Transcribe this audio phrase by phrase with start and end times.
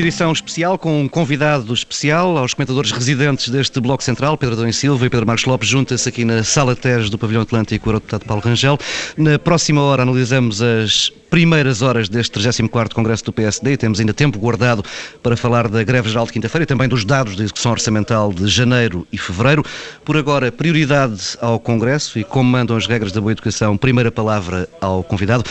[0.00, 4.72] Uma edição especial com um convidado especial aos comentadores residentes deste Bloco Central, Pedro Adão
[4.72, 8.24] Silva e Pedro Marcos Lopes, junta-se aqui na Sala Teres do Pavilhão Atlântico, o deputado
[8.24, 8.78] Paulo Rangel.
[9.18, 14.14] Na próxima hora analisamos as primeiras horas deste 34º Congresso do PSD e temos ainda
[14.14, 14.82] tempo guardado
[15.22, 18.48] para falar da greve geral de quinta-feira e também dos dados da execução orçamental de
[18.48, 19.62] janeiro e fevereiro.
[20.02, 24.66] Por agora, prioridade ao Congresso e como mandam as regras da boa educação, primeira palavra
[24.80, 25.44] ao convidado.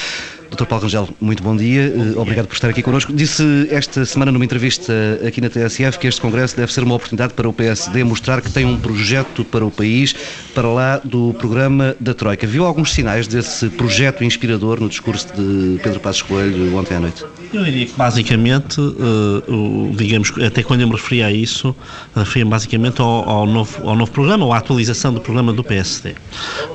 [0.49, 0.65] Dr.
[0.65, 1.93] Paulo Rangel, muito bom dia.
[1.95, 2.19] bom dia.
[2.19, 3.13] Obrigado por estar aqui connosco.
[3.13, 4.93] Disse esta semana numa entrevista
[5.25, 8.51] aqui na TSF que este Congresso deve ser uma oportunidade para o PSD mostrar que
[8.51, 10.15] tem um projeto para o país,
[10.53, 12.47] para lá do programa da Troika.
[12.47, 17.23] Viu alguns sinais desse projeto inspirador no discurso de Pedro Passos Coelho ontem à noite?
[17.53, 21.75] Eu diria que basicamente, uh, digamos, até quando eu me referi a isso,
[22.15, 26.15] referia basicamente ao, ao, novo, ao novo programa, ou à atualização do programa do PSD.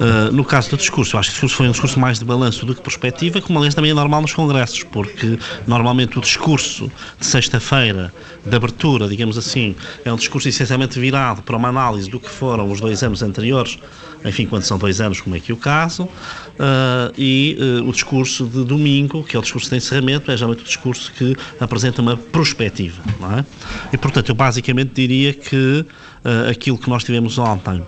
[0.01, 2.25] Eh, no caso do discurso, eu acho que o discurso foi um discurso mais de
[2.25, 6.91] balanço do que perspectiva, como aliás também é normal nos congressos, porque normalmente o discurso
[7.19, 8.13] de sexta-feira,
[8.45, 12.71] de abertura, digamos assim, é um discurso essencialmente virado para uma análise do que foram
[12.71, 13.79] os dois anos anteriores,
[14.25, 17.93] enfim, quando são dois anos, como é que é o caso, uh, e uh, o
[17.93, 22.01] discurso de domingo, que é o discurso de encerramento, é geralmente o discurso que apresenta
[22.01, 23.45] uma perspectiva, não é?
[23.93, 25.85] E, portanto, eu basicamente diria que
[26.25, 27.83] uh, aquilo que nós tivemos ontem,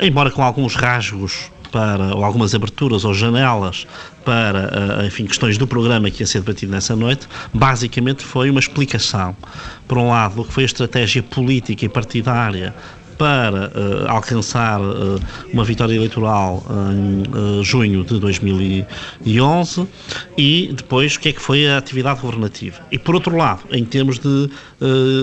[0.00, 3.86] embora com alguns rasgos para, ou algumas aberturas ou janelas
[4.24, 8.60] para, eh, enfim, questões do programa que ia ser debatido nessa noite, basicamente foi uma
[8.60, 9.34] explicação,
[9.88, 12.74] por um lado, do que foi a estratégia política e partidária
[13.20, 15.20] para uh, alcançar uh,
[15.52, 19.86] uma vitória eleitoral em uh, junho de 2011
[20.38, 22.80] e depois o que é que foi a atividade governativa.
[22.90, 24.48] E por outro lado, em termos de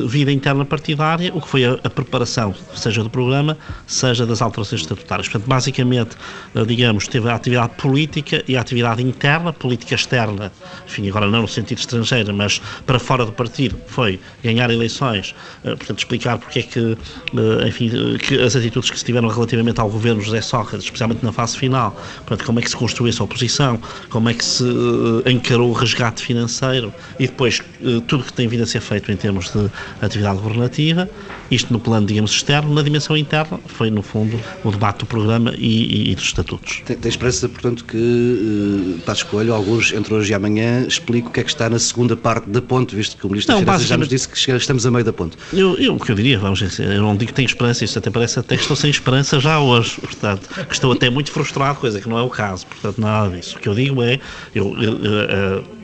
[0.07, 4.81] vida interna partidária, o que foi a, a, preparação, seja do programa, seja das alterações
[4.81, 5.27] estatutárias.
[5.27, 6.15] Portanto, basicamente,
[6.67, 10.51] digamos, teve a atividade política e a atividade interna, política externa,
[10.85, 15.33] enfim, agora não no sentido estrangeiro, mas para fora do partido, foi ganhar eleições,
[15.63, 16.97] portanto, explicar porque é que,
[17.67, 21.57] enfim, que as atitudes que se tiveram relativamente ao governo José Sócrates, especialmente na fase
[21.57, 21.91] final,
[22.25, 23.79] portanto, como é que se construiu essa oposição,
[24.09, 28.47] como é que se uh, encarou o resgate financeiro e depois uh, tudo que tem
[28.47, 29.69] vindo a ser feito em termos de
[30.01, 31.09] atividade governativa,
[31.49, 35.53] isto no plano, digamos, externo, na dimensão interna, foi no fundo o debate do programa
[35.57, 36.81] e, e, e dos estatutos.
[36.85, 41.31] Tem, tem esperança, portanto, que uh, Passos Coelho, alguns entre hoje e amanhã, explique o
[41.31, 43.87] que é que está na segunda parte da ponte, visto que o Ministro não, Finanças
[43.87, 45.37] já nos disse que estamos a meio da ponte.
[45.53, 47.97] Eu, eu, o que eu diria, vamos dizer, eu não digo que tenho esperança isso
[47.97, 51.79] até parece até que estou sem esperança já hoje, portanto, que estou até muito frustrado,
[51.79, 53.57] coisa que não é o caso, portanto, nada disso.
[53.57, 54.19] O que eu digo é,
[54.53, 55.76] eu, eu, eu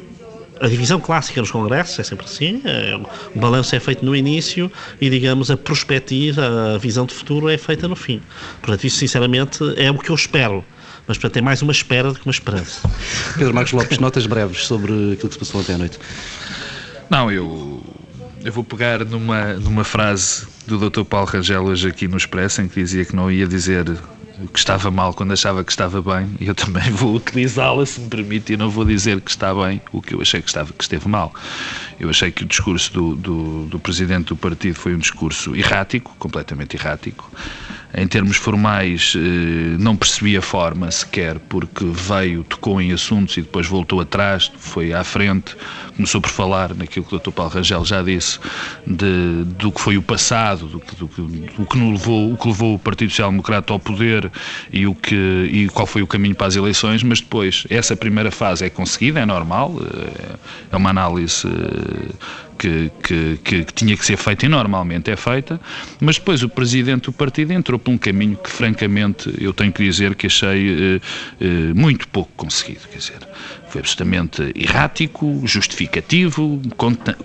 [0.64, 2.96] a divisão clássica nos congressos é sempre assim, é,
[3.36, 7.58] o balanço é feito no início e, digamos, a perspectiva, a visão de futuro é
[7.58, 8.22] feita no fim.
[8.62, 10.64] Portanto, isso, sinceramente, é o que eu espero.
[11.06, 12.90] Mas, portanto, é mais uma espera do que uma esperança.
[13.38, 16.00] Pedro Marcos Lopes, notas breves sobre aquilo que se passou ontem à noite.
[17.10, 17.84] Não, eu
[18.44, 21.04] eu vou pegar numa, numa frase do Dr.
[21.04, 23.86] Paulo Rangel hoje aqui no Expresso, em que dizia que não ia dizer
[24.52, 28.54] que estava mal quando achava que estava bem, eu também vou utilizá-la, se me permite,
[28.54, 31.08] e não vou dizer que está bem o que eu achei que, estava, que esteve
[31.08, 31.34] mal.
[32.04, 36.14] Eu achei que o discurso do, do, do presidente do partido foi um discurso errático,
[36.20, 37.32] completamente errático
[37.96, 43.42] em termos formais, eh, não percebi a forma sequer, porque veio, tocou em assuntos e
[43.42, 45.56] depois voltou atrás, foi à frente,
[45.96, 47.30] começou por falar naquilo que o Dr.
[47.30, 48.40] Paulo Rangel já disse,
[48.88, 52.80] de, do que foi o passado, do, do, do, que levou, o que levou o
[52.80, 54.32] Partido Social Democrata ao poder
[54.72, 55.16] e, o que,
[55.52, 59.20] e qual foi o caminho para as eleições, mas depois, essa primeira fase é conseguida,
[59.20, 60.36] é normal, eh,
[60.72, 61.48] é uma análise
[61.94, 62.53] え?
[62.58, 65.60] Que, que, que, tinha que ser feita e normalmente é feita,
[66.00, 69.84] mas depois o presidente do partido entrou por um caminho que, francamente, eu tenho que
[69.84, 71.02] dizer que achei eh,
[71.42, 72.82] eh, muito pouco conseguido.
[72.90, 73.20] Quer dizer,
[73.74, 76.62] foi absolutamente errático, justificativo,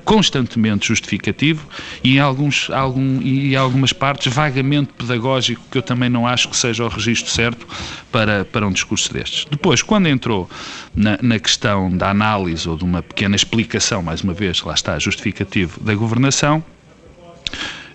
[0.02, 1.68] constantemente justificativo
[2.02, 6.48] e em, alguns, algum, e em algumas partes vagamente pedagógico, que eu também não acho
[6.48, 7.66] que seja o registro certo
[8.10, 9.44] para, para um discurso destes.
[9.50, 10.48] Depois, quando entrou
[10.96, 14.98] na, na questão da análise ou de uma pequena explicação, mais uma vez, lá está,
[15.18, 16.62] justificativo da governação,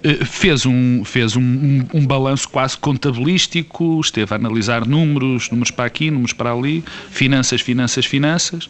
[0.04, 5.72] eh, fez um, fez um, um, um balanço quase contabilístico, esteve a analisar números, números
[5.72, 8.70] para aqui, números para ali, finanças, finanças, finanças.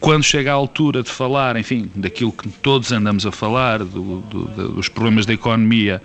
[0.00, 4.68] Quando chega à altura de falar, enfim, daquilo que todos andamos a falar, do, do,
[4.74, 6.02] dos problemas da economia,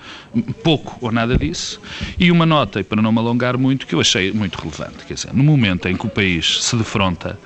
[0.63, 1.81] pouco ou nada disso.
[2.18, 5.06] E uma nota, e para não me alongar muito, que eu achei muito relevante.
[5.06, 7.38] Quer dizer, no momento em que o país se defronta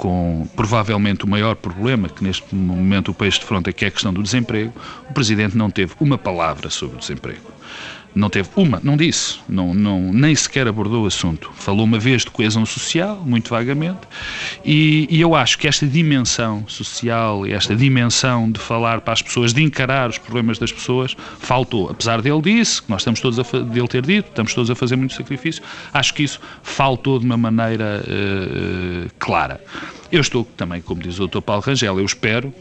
[0.00, 4.14] com provavelmente o maior problema que neste momento o país defronta, que é a questão
[4.14, 4.72] do desemprego,
[5.10, 7.52] o Presidente não teve uma palavra sobre o desemprego.
[8.14, 11.50] não teve uma, não disse, não, não, nem sequer abordou o assunto.
[11.54, 14.00] Falou uma vez de coesão social, muito vagamente,
[14.64, 19.22] e, e eu acho que esta dimensão social e esta dimensão de falar para as
[19.22, 21.88] pessoas, de encarar os problemas das pessoas, faltou.
[21.90, 25.14] Apesar dele disse, nós estamos todos a, dele ter dito, estamos todos a fazer muito
[25.14, 25.62] sacrifício,
[25.92, 29.60] acho que isso faltou de uma maneira uh, clara.
[30.10, 31.40] Eu estou também, como diz o Dr.
[31.40, 32.52] Paulo Rangel, eu espero,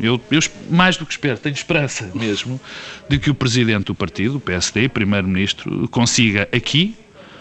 [0.00, 2.60] eu, eu, mais do que espero, tenho esperança mesmo,
[3.08, 6.96] de que o Presidente do partido, o PSD, Primeiro-Ministro, consiga aqui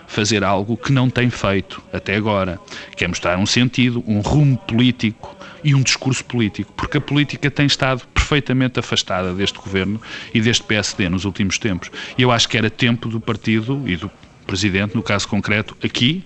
[0.06, 2.60] fazer algo que não tem feito até agora,
[2.96, 7.50] que é mostrar um sentido, um rumo político e um discurso político, porque a política
[7.50, 10.00] tem estado perfeitamente afastada deste governo
[10.36, 11.90] e deste PSD nos últimos tempos.
[12.16, 14.12] E eu acho que era tempo do partido e do
[14.46, 16.24] Presidente, no caso concreto, aqui,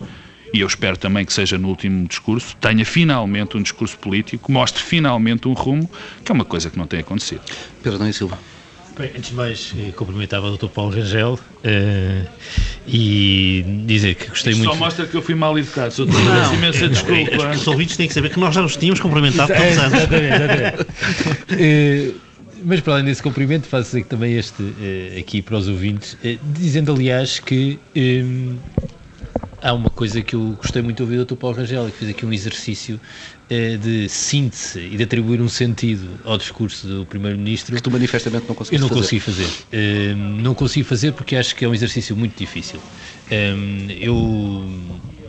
[0.54, 4.82] e eu espero também que seja no último discurso, tenha finalmente um discurso político, mostre
[4.84, 5.90] finalmente um rumo,
[6.24, 7.42] que é uma coisa que não tem acontecido.
[7.82, 8.38] Pedro Nunes Silva.
[8.98, 10.68] Bem, antes de mais, eh, cumprimentava o Dr.
[10.68, 12.28] Paulo Rangel uh,
[12.86, 14.78] e dizer que gostei Isto muito.
[14.78, 17.50] Só mostra que eu fui mal educado, sou não, imensa desculpa.
[17.56, 19.98] Os ouvintes têm que saber que nós já nos tínhamos cumprimentado todos antes.
[20.02, 22.14] Exatamente, exatamente.
[22.14, 22.16] uh,
[22.66, 26.92] mas para além desse cumprimento, faço aqui também este uh, aqui para os ouvintes, dizendo
[26.92, 27.80] aliás que
[29.62, 31.36] há uma coisa que eu gostei muito de ouvir do Dr.
[31.36, 33.00] Paulo Rangel, que fez aqui um exercício
[33.50, 37.76] uh, de síntese e de atribuir um sentido ao discurso do Primeiro-Ministro.
[37.76, 38.94] Que tu manifestamente não consegues fazer.
[38.94, 39.20] Eu não fazer.
[39.20, 40.14] consigo fazer.
[40.14, 42.80] Uh, não consigo fazer porque acho que é um exercício muito difícil.
[42.80, 44.66] Uh, eu,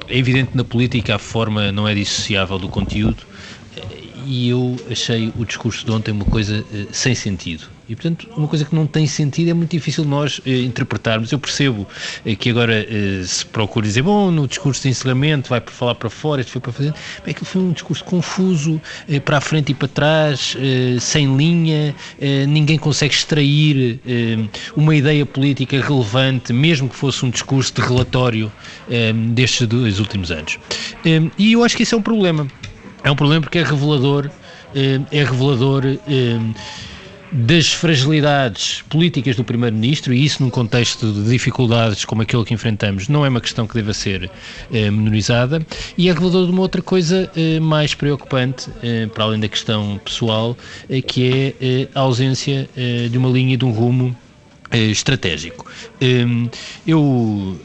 [0.08, 3.31] é evidente na política a forma não é dissociável do conteúdo
[4.32, 7.68] e eu achei o discurso de ontem uma coisa sem sentido.
[7.92, 11.30] E, portanto, uma coisa que não tem sentido é muito difícil nós eh, interpretarmos.
[11.30, 11.86] Eu percebo
[12.24, 15.94] eh, que agora eh, se procura dizer, bom, no discurso de encerramento vai por falar
[15.96, 16.94] para fora, isto foi para fazer.
[17.22, 21.36] Bem, aquilo foi um discurso confuso, eh, para a frente e para trás, eh, sem
[21.36, 24.00] linha, eh, ninguém consegue extrair
[24.74, 28.50] uma ideia política relevante, mesmo que fosse um discurso de relatório
[29.34, 30.58] destes dois últimos anos.
[31.38, 32.46] e eu acho que isso é um problema.
[33.04, 34.30] É um problema porque é revelador,
[34.74, 35.82] é revelador
[37.32, 43.08] das fragilidades políticas do Primeiro-Ministro, e isso num contexto de dificuldades como aquele que enfrentamos,
[43.08, 44.30] não é uma questão que deva ser
[44.70, 45.64] eh, menorizada,
[45.96, 49.98] e é revelador de uma outra coisa eh, mais preocupante, eh, para além da questão
[50.04, 50.56] pessoal,
[50.90, 54.14] eh, que é eh, a ausência eh, de uma linha e de um rumo
[54.70, 55.66] estratégico.
[56.86, 57.60] eu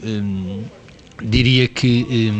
[1.22, 2.32] diria que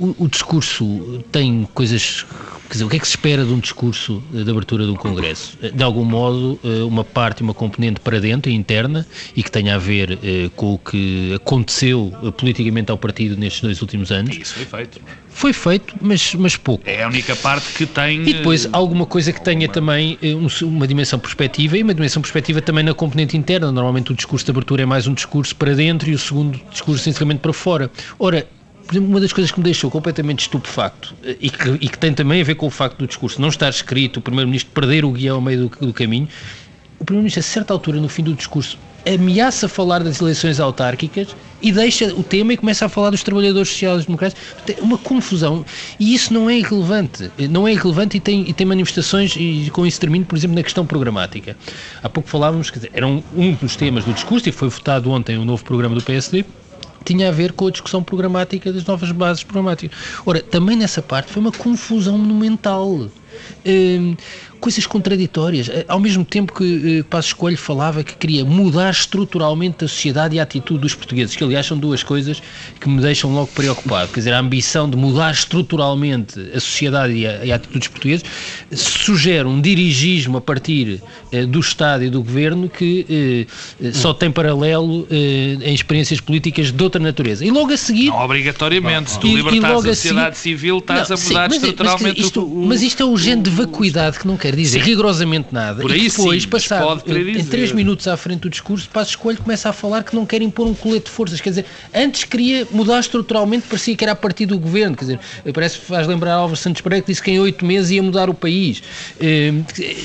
[0.00, 2.24] o, o discurso tem coisas
[2.70, 4.94] Quer dizer, o que é que se espera de um discurso de abertura de um
[4.94, 5.58] Congresso?
[5.74, 9.04] De algum modo, eh, uma parte, uma componente para dentro, interna,
[9.34, 13.60] e que tenha a ver eh, com o que aconteceu eh, politicamente ao partido nestes
[13.60, 14.36] dois últimos anos.
[14.36, 15.00] Isso foi feito.
[15.28, 16.88] Foi feito, mas, mas pouco.
[16.88, 18.22] É a única parte que tem.
[18.22, 20.16] E depois alguma coisa que tenha também
[20.62, 23.72] uma dimensão perspectiva e uma dimensão perspectiva também na componente interna.
[23.72, 27.02] Normalmente o discurso de abertura é mais um discurso para dentro e o segundo discurso
[27.02, 27.90] de encerramento para fora.
[28.16, 28.46] Ora,
[28.98, 32.40] uma das coisas que me deixou completamente estupefacto eh, e que, e que tem também
[32.40, 35.36] a ver com o facto do discurso não estar escrito, o Primeiro-Ministro perder o guião
[35.36, 36.28] ao meio do, do caminho,
[36.98, 41.72] o Primeiro-Ministro, a certa altura, no fim do discurso, ameaça falar das eleições autárquicas e
[41.72, 44.38] deixa o tema e começa a falar dos trabalhadores sociais-democratas.
[44.68, 45.64] É uma confusão
[45.98, 47.30] e isso não é irrelevante.
[47.50, 50.62] Não é irrelevante e tem, e tem manifestações, e com isso termino, por exemplo, na
[50.62, 51.56] questão programática.
[52.02, 55.38] Há pouco falávamos, que era um, um dos temas do discurso e foi votado ontem
[55.38, 56.44] o um novo programa do PSD
[57.04, 59.98] tinha a ver com a discussão programática das novas bases programáticas.
[60.24, 63.08] Ora, também nessa parte foi uma confusão monumental.
[63.66, 64.16] Hum,
[64.60, 65.68] coisas contraditórias.
[65.68, 70.36] Eh, ao mesmo tempo que uh, Passos Coelho falava que queria mudar estruturalmente a sociedade
[70.36, 72.42] e a atitude dos portugueses, que aliás são duas coisas
[72.80, 74.12] que me deixam logo preocupado.
[74.12, 77.88] Quer dizer, a ambição de mudar estruturalmente a sociedade e a, e a atitude dos
[77.88, 78.24] portugueses
[78.70, 81.02] sugere um dirigismo a partir
[81.32, 83.46] uh, do Estado e do Governo que
[83.80, 87.44] uh, só tem paralelo em experiências políticas de outra natureza.
[87.44, 88.08] E logo a seguir...
[88.08, 89.10] Não obrigatoriamente.
[89.12, 92.44] Se tu libertares a sociedade seguir, civil, estás não, a mudar sim, estruturalmente mas, isto,
[92.44, 94.90] o, mas isto é o género de vacuidade que não quer dizer sim.
[94.90, 95.80] rigorosamente nada.
[95.82, 99.40] Por aí e depois, sim, passado em três minutos à frente do discurso, Passos Coelho
[99.42, 101.40] começa a falar que não quer impor um colete de forças.
[101.40, 104.96] Quer dizer, antes queria mudar estruturalmente, parecia que era a partir do governo.
[104.96, 105.20] Quer dizer,
[105.52, 108.28] parece que faz lembrar Álvaro Santos Pereira que disse que em oito meses ia mudar
[108.30, 108.82] o país.
[109.20, 109.52] Eh,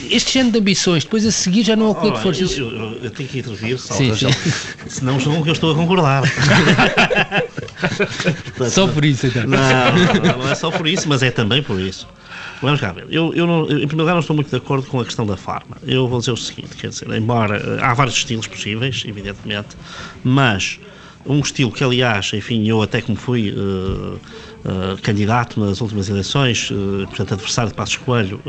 [0.10, 2.58] este género de ambições, depois a seguir já não é o colete de forças.
[2.58, 4.28] Eu, eu, eu, tenho que intervir, sim, sim.
[4.88, 6.24] senão eu estou a concordar.
[8.46, 9.44] Portanto, só por isso, então.
[9.48, 12.08] Não, não, não é só por isso, mas é também por isso.
[12.66, 13.06] Vamos cá ver.
[13.10, 15.38] Eu, eu não, em primeiro lugar, não estou muito de acordo com a questão da
[15.38, 15.78] farma.
[15.84, 19.78] Eu vou dizer o seguinte: quer dizer, embora eh, há vários estilos possíveis, evidentemente,
[20.24, 20.80] mas
[21.26, 23.52] um estilo que, aliás, enfim, eu até como fui.
[23.52, 24.20] Uh,
[24.66, 28.42] uh, candidato nas últimas eleições, uh, portanto, adversário de Passos Coelho,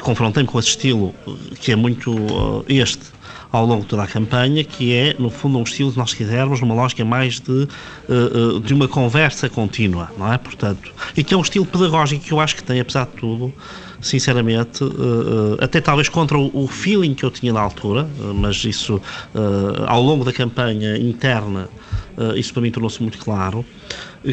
[0.00, 1.14] confrontei-me com esse estilo
[1.60, 3.02] que é muito este
[3.50, 6.60] ao longo de toda a campanha, que é, no fundo, um estilo, se nós quisermos,
[6.60, 7.66] numa lógica mais de,
[8.64, 10.36] de uma conversa contínua, não é?
[10.36, 13.52] Portanto, e que é um estilo pedagógico que eu acho que tem, apesar de tudo,
[14.00, 14.84] sinceramente,
[15.60, 19.00] até talvez contra o feeling que eu tinha na altura, mas isso
[19.86, 21.68] ao longo da campanha interna
[22.36, 23.64] isso para mim tornou-se muito claro,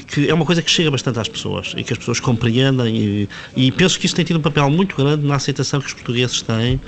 [0.07, 3.29] que é uma coisa que chega bastante às pessoas e que as pessoas compreendem e,
[3.55, 6.41] e penso que isso tem tido um papel muito grande na aceitação que os portugueses
[6.41, 6.81] têm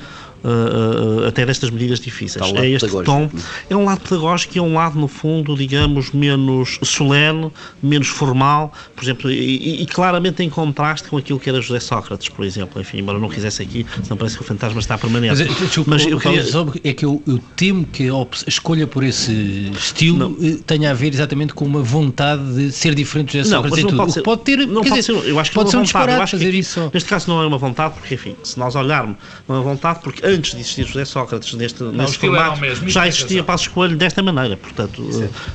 [0.44, 2.54] uh, até destas medidas difíceis.
[2.56, 3.30] é este tom.
[3.70, 7.52] É um lado pedagógico e é um lado, no fundo, digamos, menos solene,
[7.82, 12.30] menos formal, por exemplo, e, e, claramente em contraste com aquilo que era José Sócrates,
[12.30, 12.82] por exemplo.
[12.82, 15.46] Enfim, embora não quisesse aqui, não parece que o fantasma está permanente.
[15.48, 16.44] Mas, desculpa, Mas eu queria...
[16.84, 20.58] É que eu, eu temo que a, escolha por esse estilo não.
[20.66, 23.98] tenha a ver exatamente com uma vontade de ser diferente de José Sócrates não, tudo.
[23.98, 26.32] Pode, ser, pode ter, não pode dizer, ser, eu acho que pode ser um disparate
[26.32, 26.92] fazer isso.
[26.94, 29.18] Neste caso não é uma vontade, porque enfim, se nós olharmos,
[29.48, 33.44] não é uma vontade, porque antes de existir José Sócrates neste, não, formato, já existia
[33.44, 34.58] Passo Coelho desta maneira.
[34.58, 35.04] Portanto,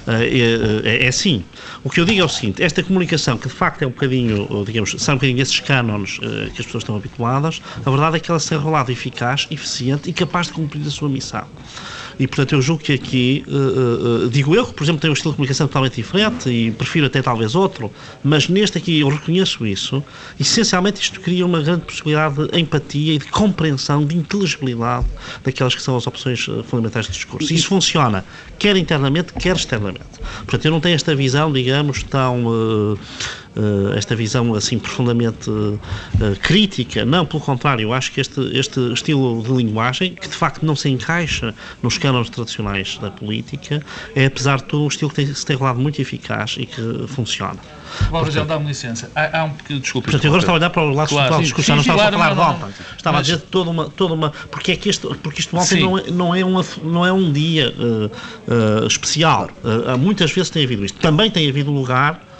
[0.09, 0.25] é.
[0.25, 1.45] É, é, é assim.
[1.85, 4.65] O que eu digo é o seguinte: esta comunicação, que de facto é um bocadinho,
[4.65, 8.31] digamos, são um bocadinho esses cânones que as pessoas estão habituadas, a verdade é que
[8.31, 11.47] ela se enrolada eficaz, eficiente e capaz de cumprir a sua missão.
[12.19, 15.15] E, portanto, eu julgo que aqui, uh, uh, digo eu, que, por exemplo, tenho um
[15.15, 17.91] estilo de comunicação totalmente diferente e prefiro até talvez outro,
[18.23, 20.03] mas neste aqui eu reconheço isso.
[20.39, 25.07] Essencialmente, isto cria uma grande possibilidade de empatia e de compreensão, de inteligibilidade
[25.43, 27.53] daquelas que são as opções fundamentais do discurso.
[27.53, 28.25] E isso funciona,
[28.59, 30.03] quer internamente, quer externamente.
[30.39, 32.47] Portanto, eu não tenho esta visão, digamos, tão.
[32.47, 32.99] Uh,
[33.97, 35.79] esta visão assim profundamente uh,
[36.41, 37.05] crítica.
[37.05, 40.75] Não, pelo contrário, eu acho que este, este estilo de linguagem, que de facto não
[40.75, 43.83] se encaixa nos cânones tradicionais da política,
[44.15, 47.07] é apesar de tudo um estilo que tem, se tem revelado muito eficaz e que
[47.09, 47.59] funciona.
[48.31, 49.11] Já dá-me licença.
[49.15, 50.07] Há, há um pequeno desculpa.
[50.07, 52.19] Portanto, agora estava a olhar para o lado claro, do discurso, não estava claro, a
[52.19, 52.75] falar não, de ontem.
[52.97, 53.29] Estava mas...
[53.29, 54.31] a dizer toda uma, toda uma.
[54.51, 57.31] Porque é que isto, porque isto ontem não é, não, é uma, não é um
[57.31, 59.51] dia uh, uh, especial.
[59.63, 60.99] Uh, muitas vezes tem havido isto.
[61.01, 62.32] Também tem havido lugar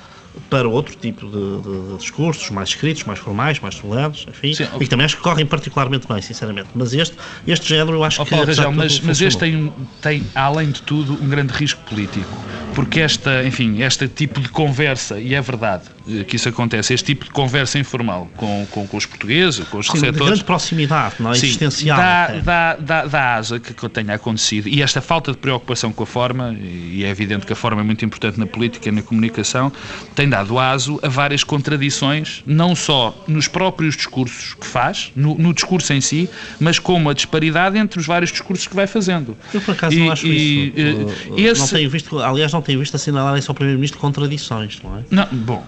[0.49, 4.67] para outro tipo de, de, de, discursos, mais escritos, mais formais, mais solenes, enfim, Sim,
[4.77, 6.69] e que também acho que correm particularmente bem, sinceramente.
[6.75, 8.31] Mas este, este género eu acho oh, que...
[8.31, 12.31] Paulo Rajão, mas, mas este tem, tem, além de tudo, um grande risco político,
[12.75, 15.85] porque esta, enfim, este tipo de conversa, e é verdade,
[16.29, 19.87] que isso acontece, este tipo de conversa informal com, com, com os portugueses, com os
[19.87, 20.19] Sim, receptores...
[20.19, 21.35] de grande proximidade, não é?
[21.35, 21.97] Sim, Existencial.
[21.97, 24.69] Dá, dá, dá, dá asa que, tenha acontecido.
[24.69, 27.85] E esta falta de preocupação com a forma, e é evidente que a forma é
[27.85, 29.73] muito importante na política e na comunicação,
[30.15, 35.53] tem dado aso a várias contradições, não só nos próprios discursos que faz, no, no
[35.53, 36.29] discurso em si,
[36.59, 39.37] mas como a disparidade entre os vários discursos que vai fazendo.
[39.53, 41.33] Eu, por acaso, e, não acho e, isso.
[41.33, 41.61] Uh, esse...
[41.61, 45.03] Não tenho visto, aliás, não tenho visto assinalar isso ao Primeiro-Ministro contradições, não é?
[45.11, 45.65] Não, bom...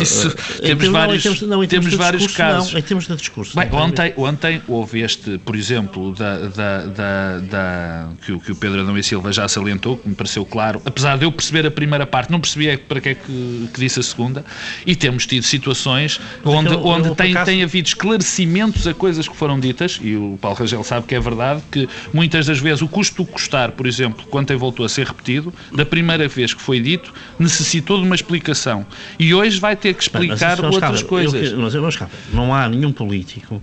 [0.00, 2.72] Isso, temos vários, não, não, temos vários casos.
[2.72, 3.56] Não, em termos de discurso.
[3.56, 8.56] Bem, ontem, ontem houve este, por exemplo, da, da, da, da que, o, que o
[8.56, 11.70] Pedro Adão e Silva já salientou, que me pareceu claro, apesar de eu perceber a
[11.70, 14.44] primeira parte, não percebi é para que é que, que disse a segunda,
[14.84, 17.46] e temos tido situações onde, eu, onde eu, tem, acaso...
[17.46, 21.20] tem havido esclarecimentos a coisas que foram ditas, e o Paulo Rangel sabe que é
[21.20, 25.06] verdade, que muitas das vezes o custo do custar, por exemplo, quando voltou a ser
[25.06, 28.86] repetido, da primeira vez que foi dito, necessitou de uma explicação.
[29.18, 31.52] E hoje vai ter que explicar outras coisas.
[31.52, 31.98] Eu, mas,
[32.32, 33.62] não há nenhum político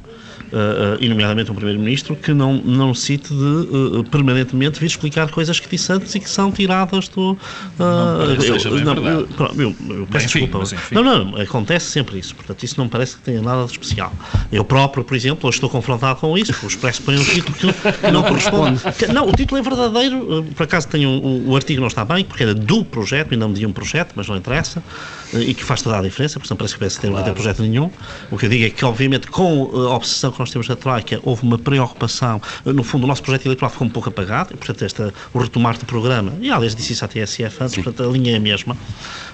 [0.52, 5.60] uh, e nomeadamente um Primeiro-Ministro, que não, não cite de uh, permanentemente vir explicar coisas
[5.60, 7.34] que disse antes e que são tiradas do.
[7.34, 7.38] Uh,
[8.44, 9.28] eu, não, eu,
[9.58, 10.64] eu, eu, peço enfim, desculpa.
[10.92, 12.36] Não, não, acontece sempre isso.
[12.36, 14.14] Portanto, isso não parece que tenha nada de especial.
[14.52, 18.12] Eu próprio, por exemplo, hoje estou confrontado com isso, o Expresso põe um título que
[18.12, 18.82] não corresponde.
[19.14, 22.44] Não, o título é verdadeiro, por acaso tenho um, o artigo não está bem, porque
[22.44, 24.84] era do projeto, ainda me de um projeto, mas não interessa,
[25.34, 27.34] e que faz toda a diferença, porque não parece que o PSD não vai ter
[27.34, 27.90] projeto nenhum.
[28.32, 31.20] O que eu digo é que, obviamente, com a obsessão que nós temos da Troika,
[31.24, 32.42] houve uma preocupação.
[32.66, 35.78] No fundo, o nosso projeto eleitoral ficou um pouco apagado, e, portanto, esta, o retomar
[35.78, 38.78] do programa, e aliás disse isso à TSF antes, portanto, a linha é a mesma.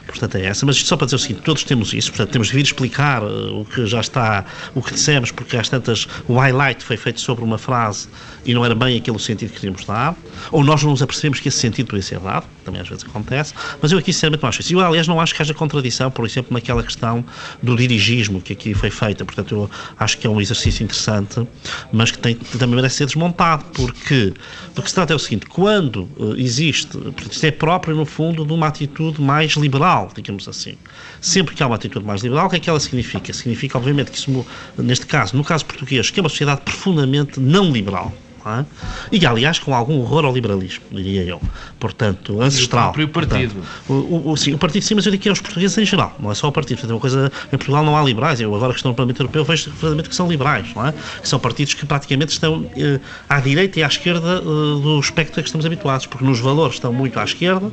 [0.08, 0.66] Portanto, é essa.
[0.66, 3.24] Mas isto só para dizer o seguinte: todos temos isso, portanto, temos de vir explicar
[3.24, 4.46] uh, o que já está,
[4.76, 8.08] o que dissemos, porque às tantas o highlight foi feito sobre uma frase
[8.46, 10.16] e não era bem aquele sentido que queríamos dar,
[10.52, 13.54] ou nós não nos apercebemos que esse sentido podia ser dado, também às vezes acontece,
[13.82, 14.74] mas eu aqui sinceramente não acho isso.
[14.74, 17.24] Eu, aliás, não acho que haja contradição, por exemplo, naquela questão
[17.62, 21.48] do dirigismo que aqui foi feita, portanto, eu acho que é um exercício interessante,
[21.92, 24.34] mas que tem, também merece ser desmontado, porque
[24.76, 28.06] do que se trata é o seguinte: quando uh, existe, portanto, isto é próprio, no
[28.06, 30.76] fundo, de uma atitude mais liberal, digamos assim.
[31.20, 33.32] Sempre que há uma atitude mais liberal, o que é que ela significa?
[33.34, 34.46] Significa, obviamente, que isso,
[34.78, 38.14] neste caso, no caso português, que é uma sociedade profundamente não liberal
[38.46, 38.66] É?
[39.12, 41.42] E, aliás, com algum horror ao liberalismo, diria eu.
[41.80, 42.90] Portanto, ancestral.
[42.90, 43.54] O próprio partido.
[43.54, 45.86] Portanto, o, o, sim, o partido sim, mas eu digo que é os portugueses em
[45.86, 46.78] geral, não é só o partido.
[46.78, 49.44] Portanto, uma coisa, em Portugal não há liberais, eu agora que estou no Parlamento Europeu
[49.46, 50.94] vejo verdadeiramente que são liberais, não é?
[51.22, 55.40] Que são partidos que praticamente estão eh, à direita e à esquerda eh, do espectro
[55.40, 57.72] a que estamos habituados, porque nos valores estão muito à esquerda,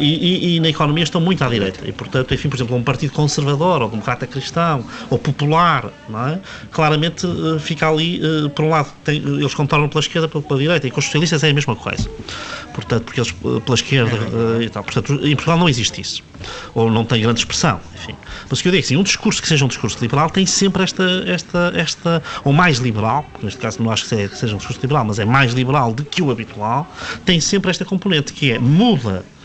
[0.00, 1.86] e, e, e, na economia estão muito à direita.
[1.86, 6.38] E, portanto, enfim, por exemplo, um partido conservador, ou democrata cristão, ou popular, é?
[6.70, 10.58] claramente uh, fica ali, uh, por um lado, tem, eles contornam pela esquerda, pela, pela
[10.58, 12.08] direita, e com os socialistas é a mesma coisa.
[12.74, 14.16] Portanto, porque eles pela esquerda
[14.62, 14.84] e tal.
[14.84, 16.22] Portanto, em Portugal não existe isso.
[16.74, 18.14] Ou não tem grande expressão, enfim.
[18.48, 20.82] Mas o que eu digo, assim, um discurso que seja um discurso liberal tem sempre
[20.82, 25.04] esta, esta, esta ou mais liberal, neste caso não acho que seja um discurso liberal,
[25.04, 26.90] mas é mais liberal do que o habitual,
[27.24, 29.37] tem sempre esta componente que é muda eh,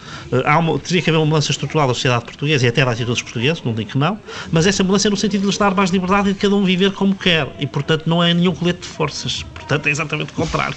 [0.45, 3.11] há uma, teria que haver uma mudança estrutural da sociedade portuguesa e até da atitude
[3.11, 4.19] dos portugueses, não digo que não,
[4.51, 6.63] mas essa mudança é no sentido de lhes dar mais liberdade e de cada um
[6.63, 7.47] viver como quer.
[7.59, 9.43] E, portanto, não é nenhum colete de forças.
[9.53, 10.75] Portanto, é exatamente o contrário.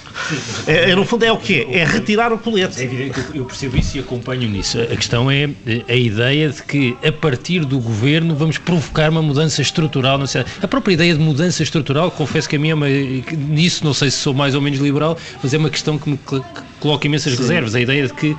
[0.65, 1.67] É, é no fundo, é o quê?
[1.71, 2.79] É retirar o colete.
[2.79, 4.79] É evidente que eu percebo isso e acompanho nisso.
[4.79, 5.49] A questão é
[5.87, 10.51] a ideia de que, a partir do governo, vamos provocar uma mudança estrutural na sociedade.
[10.61, 12.87] A própria ideia de mudança estrutural, confesso que a mim é uma.
[12.87, 16.19] Nisso, não sei se sou mais ou menos liberal, mas é uma questão que me
[16.79, 17.39] coloca imensas Sim.
[17.39, 17.75] reservas.
[17.75, 18.35] A ideia de que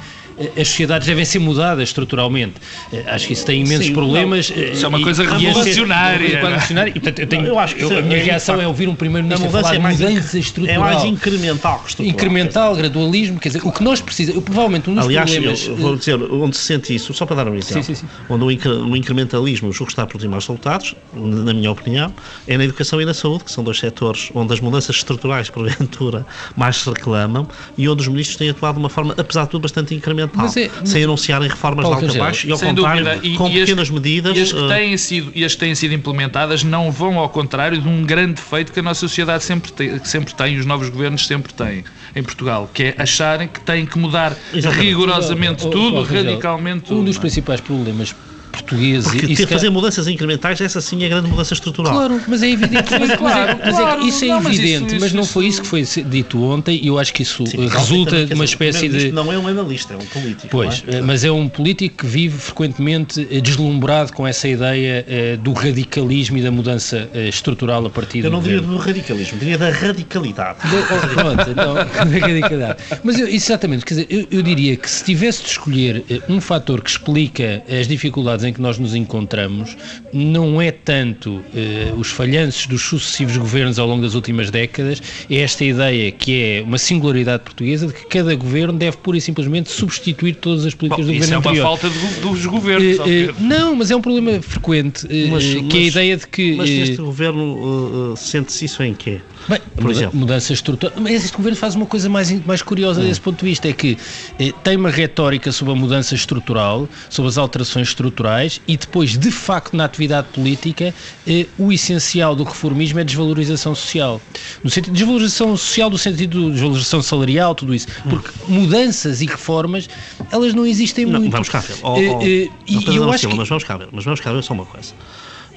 [0.56, 2.54] as sociedades devem ser mudadas estruturalmente.
[2.92, 4.50] Eh, acho que isso tem imensos Sim, problemas.
[4.50, 6.28] Não, isso é uma coisa revolucionária.
[6.28, 6.90] revolucionária.
[6.90, 8.94] E, portanto, eu tenho, eu acho que eu, a minha é, reação é ouvir um
[8.94, 10.76] primeiro-ministro falar é mais, mudança estrutural.
[10.76, 12.14] É mais incremental que estrutural.
[12.14, 15.66] Incremental, gradualismo, quer dizer, o que nós precisamos, provavelmente um dos Aliás, problemas...
[15.66, 18.08] Eu, vou dizer, onde se sente isso, só para dar um exemplo, sim, sim, sim.
[18.28, 22.12] onde o incrementalismo julgo está a produzir mais resultados, na minha opinião,
[22.46, 26.26] é na educação e na saúde, que são dois setores onde as mudanças estruturais, porventura,
[26.56, 29.62] mais se reclamam e onde os ministros têm atuado de uma forma, apesar de tudo,
[29.62, 30.27] bastante incremental.
[30.34, 33.90] Mas é, sem anunciarem reformas de alta baixo e ao contrário, e, com e pequenas
[33.90, 34.36] medidas.
[34.36, 37.28] E as, que eh, têm sido, e as que têm sido implementadas não vão ao
[37.28, 40.66] contrário de um grande defeito que a nossa sociedade sempre tem, sempre tem e os
[40.66, 44.86] novos governos sempre têm em Portugal, que é acharem que têm que mudar Exatamente.
[44.86, 47.00] rigorosamente tudo, radicalmente tudo.
[47.00, 47.20] Um dos é?
[47.20, 48.14] principais problemas
[48.62, 49.04] português.
[49.04, 51.92] Porque ter, fazer mudanças incrementais, essa sim é a grande mudança estrutural.
[51.92, 52.90] Claro, mas é evidente.
[52.98, 55.32] mas, claro, mas, é, mas é, isso é não, evidente, mas, isso, mas não isso,
[55.32, 58.44] foi isso que foi dito ontem e eu acho que isso sim, resulta de uma
[58.44, 59.12] espécie de.
[59.12, 60.48] Não é um analista, é um político.
[60.48, 61.00] Pois, é?
[61.00, 66.38] mas é um político que vive frequentemente eh, deslumbrado com essa ideia uh, do radicalismo
[66.38, 70.58] e da mudança uh, estrutural a partir Eu não diria do radicalismo, diria da radicalidade.
[70.68, 71.74] Do, oh, pronto, então,
[72.10, 72.78] da radicalidade.
[73.02, 76.40] Mas eu, exatamente, quer dizer, eu, eu diria que se tivesse de escolher uh, um
[76.40, 79.76] fator que explica as dificuldades em que nós nos encontramos
[80.12, 85.36] não é tanto eh, os falhanços dos sucessivos governos ao longo das últimas décadas, é
[85.36, 89.70] esta ideia que é uma singularidade portuguesa de que cada governo deve pura e simplesmente
[89.70, 91.52] substituir todas as políticas Bom, do governo anterior.
[91.54, 92.98] Isso é uma falta de, dos governos.
[93.00, 96.26] Eh, eh, não, mas é um problema frequente, mas, que mas, é a ideia de
[96.26, 96.56] que...
[96.56, 99.20] Mas este governo sente-se isso em quê?
[99.46, 100.18] Bem, por exemplo.
[100.18, 100.96] Mudança estrutural.
[101.00, 103.04] Mas este governo faz uma coisa mais, mais curiosa hum.
[103.04, 103.96] desse ponto de vista: é que
[104.38, 109.30] eh, tem uma retórica sobre a mudança estrutural, sobre as alterações estruturais, e depois, de
[109.30, 110.94] facto, na atividade política,
[111.26, 114.20] eh, o essencial do reformismo é a desvalorização social.
[114.62, 117.86] No sentido de desvalorização social, no sentido de desvalorização salarial, tudo isso.
[118.04, 118.10] Hum.
[118.10, 119.88] Porque mudanças e reformas,
[120.30, 121.32] elas não existem não, muito.
[121.32, 121.76] Vamos cá ver.
[121.82, 123.34] Oh, oh, e, eu acho que...
[123.34, 123.88] Mas vamos cá ver.
[123.92, 124.92] Mas vamos cá ver só uma coisa.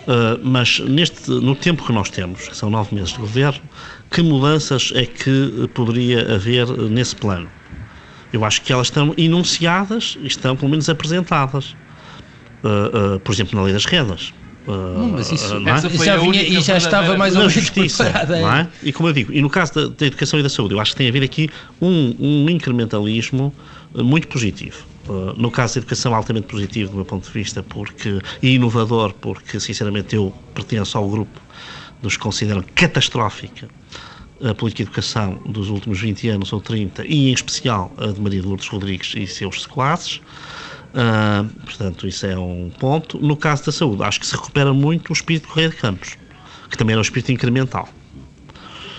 [0.01, 3.61] Uh, mas neste, no tempo que nós temos, que são nove meses de governo,
[4.09, 7.47] que mudanças é que poderia haver nesse plano?
[8.33, 11.75] Eu acho que elas estão enunciadas e estão, pelo menos, apresentadas.
[12.63, 14.33] Uh, uh, por exemplo, na lei das rendas.
[14.67, 16.05] Não, mas isso, não é?
[16.05, 18.67] já vinha, e já estava mais ou menos justiça, não é?
[18.83, 20.91] E como eu digo, e no caso da, da, educação e da saúde, eu acho
[20.91, 21.49] que tem a haver aqui
[21.81, 23.53] um, um incrementalismo
[23.93, 24.90] muito positivo.
[25.07, 29.13] Uh, no caso da educação, altamente positivo do meu ponto de vista, porque e inovador,
[29.13, 31.41] porque sinceramente eu pertenço ao grupo
[32.01, 33.67] dos que consideram catastrófica
[34.43, 38.19] a política de educação dos últimos 20 anos ou 30, e em especial a de
[38.19, 40.21] Maria de Lourdes Rodrigues e seus sequazes.
[40.93, 43.17] Uh, portanto, isso é um ponto.
[43.19, 46.17] No caso da saúde, acho que se recupera muito o espírito de Correia de Campos,
[46.69, 47.87] que também era um espírito incremental.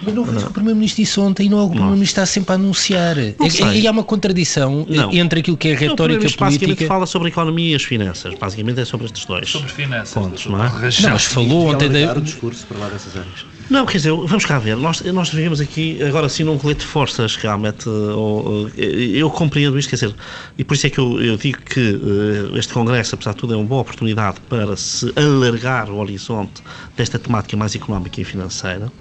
[0.03, 2.23] Mas não isso que o Primeiro-Ministro disse ontem e não é o que o Primeiro-Ministro
[2.23, 3.19] está sempre a anunciar.
[3.19, 3.37] E,
[3.75, 5.13] e, há uma contradição não.
[5.13, 6.45] entre aquilo que é a retórica não, o política.
[6.45, 8.35] basicamente fala sobre a economia e as finanças.
[8.35, 9.49] Basicamente é sobre estes dois.
[9.49, 10.13] Sobre finanças.
[10.13, 10.69] Pontos, não é?
[10.69, 11.89] Não, mas falou ontem.
[11.89, 12.13] Da...
[12.15, 13.53] o discurso para lá dessas áreas.
[13.71, 14.77] Não, quer dizer, vamos cá ver.
[14.77, 17.89] Nós, nós vivemos aqui, agora sim, num colete de forças, realmente.
[17.89, 20.15] Ou, eu compreendo isto, quer dizer,
[20.59, 23.55] e por isso é que eu, eu digo que uh, este Congresso, apesar de tudo,
[23.55, 26.63] é uma boa oportunidade para se alargar o horizonte
[26.97, 28.93] desta temática mais económica e financeira.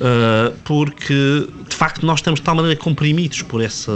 [0.00, 3.90] Uh, porque de facto nós estamos de tal maneira comprimidos por esse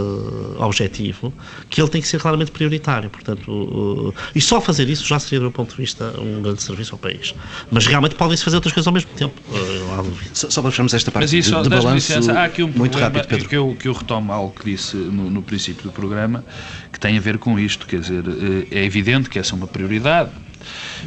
[0.57, 1.33] objetivo
[1.69, 3.09] que ele tem que ser claramente prioritário.
[3.09, 6.61] Portanto, uh, e só fazer isso já seria, do meu ponto de vista, um grande
[6.61, 7.33] serviço ao país.
[7.71, 9.33] Mas realmente podem-se fazer outras coisas ao mesmo tempo.
[9.49, 12.63] Uh, só, só para fecharmos esta parte Mas isso, de, de balanço licença, há aqui
[12.63, 13.49] um muito problema rápido, Pedro.
[13.49, 16.43] Que, eu, que eu retomo algo que disse no, no princípio do programa,
[16.91, 17.87] que tem a ver com isto.
[17.87, 20.31] Quer dizer, eh, é evidente que essa é uma prioridade,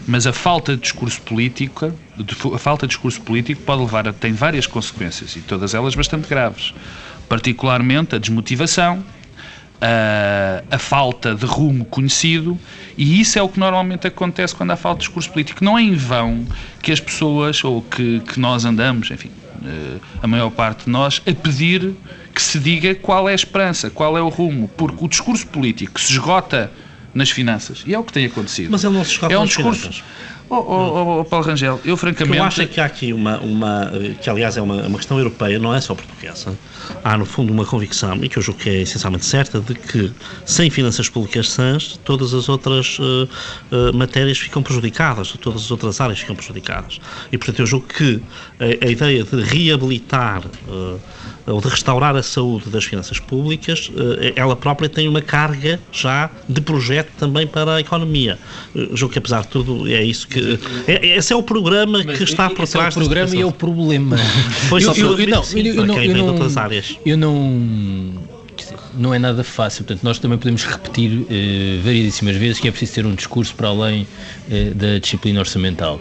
[0.06, 1.92] mas a falta de discurso político,
[2.54, 6.28] a falta de discurso político pode levar a tem várias consequências e todas elas bastante
[6.28, 6.74] graves,
[7.28, 9.04] particularmente a desmotivação,
[9.80, 12.58] a, a, falta de rumo conhecido,
[12.96, 15.62] e isso é o que normalmente acontece quando há falta de discurso político.
[15.62, 16.46] Não é em vão
[16.82, 19.30] que as pessoas, ou que, que nós andamos, enfim,
[19.64, 21.94] eh, a maior parte de nós, a pedir
[22.34, 26.00] que se diga qual é a esperança, qual é o rumo, porque o discurso político
[26.00, 26.70] se esgota
[27.16, 28.70] nas finanças, e é o que tem acontecido.
[28.70, 30.04] Mas ele não se esgota é um discurso, finanças.
[30.48, 32.38] Oh, oh, oh, Paulo Rangel, eu francamente.
[32.38, 35.58] Eu acho é que há aqui uma, uma que aliás é uma, uma questão europeia,
[35.58, 36.56] não é só portuguesa.
[37.02, 40.12] Há no fundo uma convicção, e que eu julgo que é essencialmente certa, de que
[40.44, 43.28] sem finanças públicas sãs, todas as outras uh,
[43.72, 47.00] uh, matérias ficam prejudicadas, todas as outras áreas ficam prejudicadas.
[47.32, 48.22] E portanto eu julgo que
[48.60, 51.00] a, a ideia de reabilitar uh,
[51.46, 53.90] ou de restaurar a saúde das finanças públicas,
[54.34, 58.38] ela própria tem uma carga já de projeto também para a economia.
[58.92, 62.24] Julgo que apesar de tudo é isso que é, esse é o programa Mas que
[62.24, 64.16] está por trás é o programa e é o problema.
[64.68, 66.26] Pois eu, só eu, eu, não, sim, eu, eu para não, quem eu vem de
[66.26, 66.96] não- outras áreas.
[67.04, 68.36] Eu não.
[68.94, 72.94] Não é nada fácil, portanto, nós também podemos repetir eh, variedíssimas vezes que é preciso
[72.94, 74.06] ter um discurso para além
[74.50, 76.00] eh, da disciplina orçamental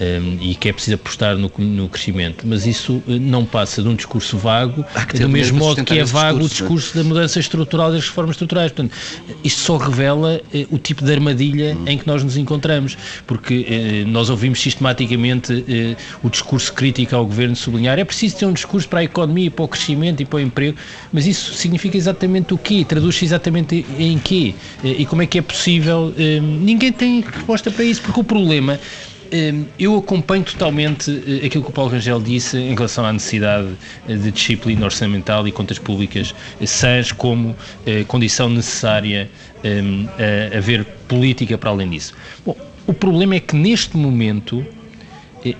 [0.00, 3.88] eh, e que é preciso apostar no, no crescimento, mas isso eh, não passa de
[3.88, 4.84] um discurso vago,
[5.18, 6.76] do mesmo modo que é vago o discurso, não é?
[6.76, 8.72] discurso da mudança estrutural das reformas estruturais.
[8.72, 8.94] Portanto,
[9.42, 14.04] isto só revela eh, o tipo de armadilha em que nós nos encontramos, porque eh,
[14.06, 18.88] nós ouvimos sistematicamente eh, o discurso crítico ao governo sublinhar é preciso ter um discurso
[18.88, 20.76] para a economia, para o crescimento e para o emprego,
[21.12, 22.84] mas isso significa exatamente o quê?
[22.86, 24.54] Traduz-se exatamente em quê?
[24.82, 26.12] E como é que é possível?
[26.60, 29.15] Ninguém tem resposta para isso, porque o problema Hum,
[29.78, 33.68] Eu acompanho totalmente eh, aquilo que o Paulo Rangel disse em relação à necessidade
[34.08, 37.56] eh, de disciplina orçamental e contas públicas eh, sãs como
[38.08, 39.30] condição necessária
[39.64, 42.14] hum, a haver política para além disso.
[42.44, 44.64] Bom, o problema é que neste momento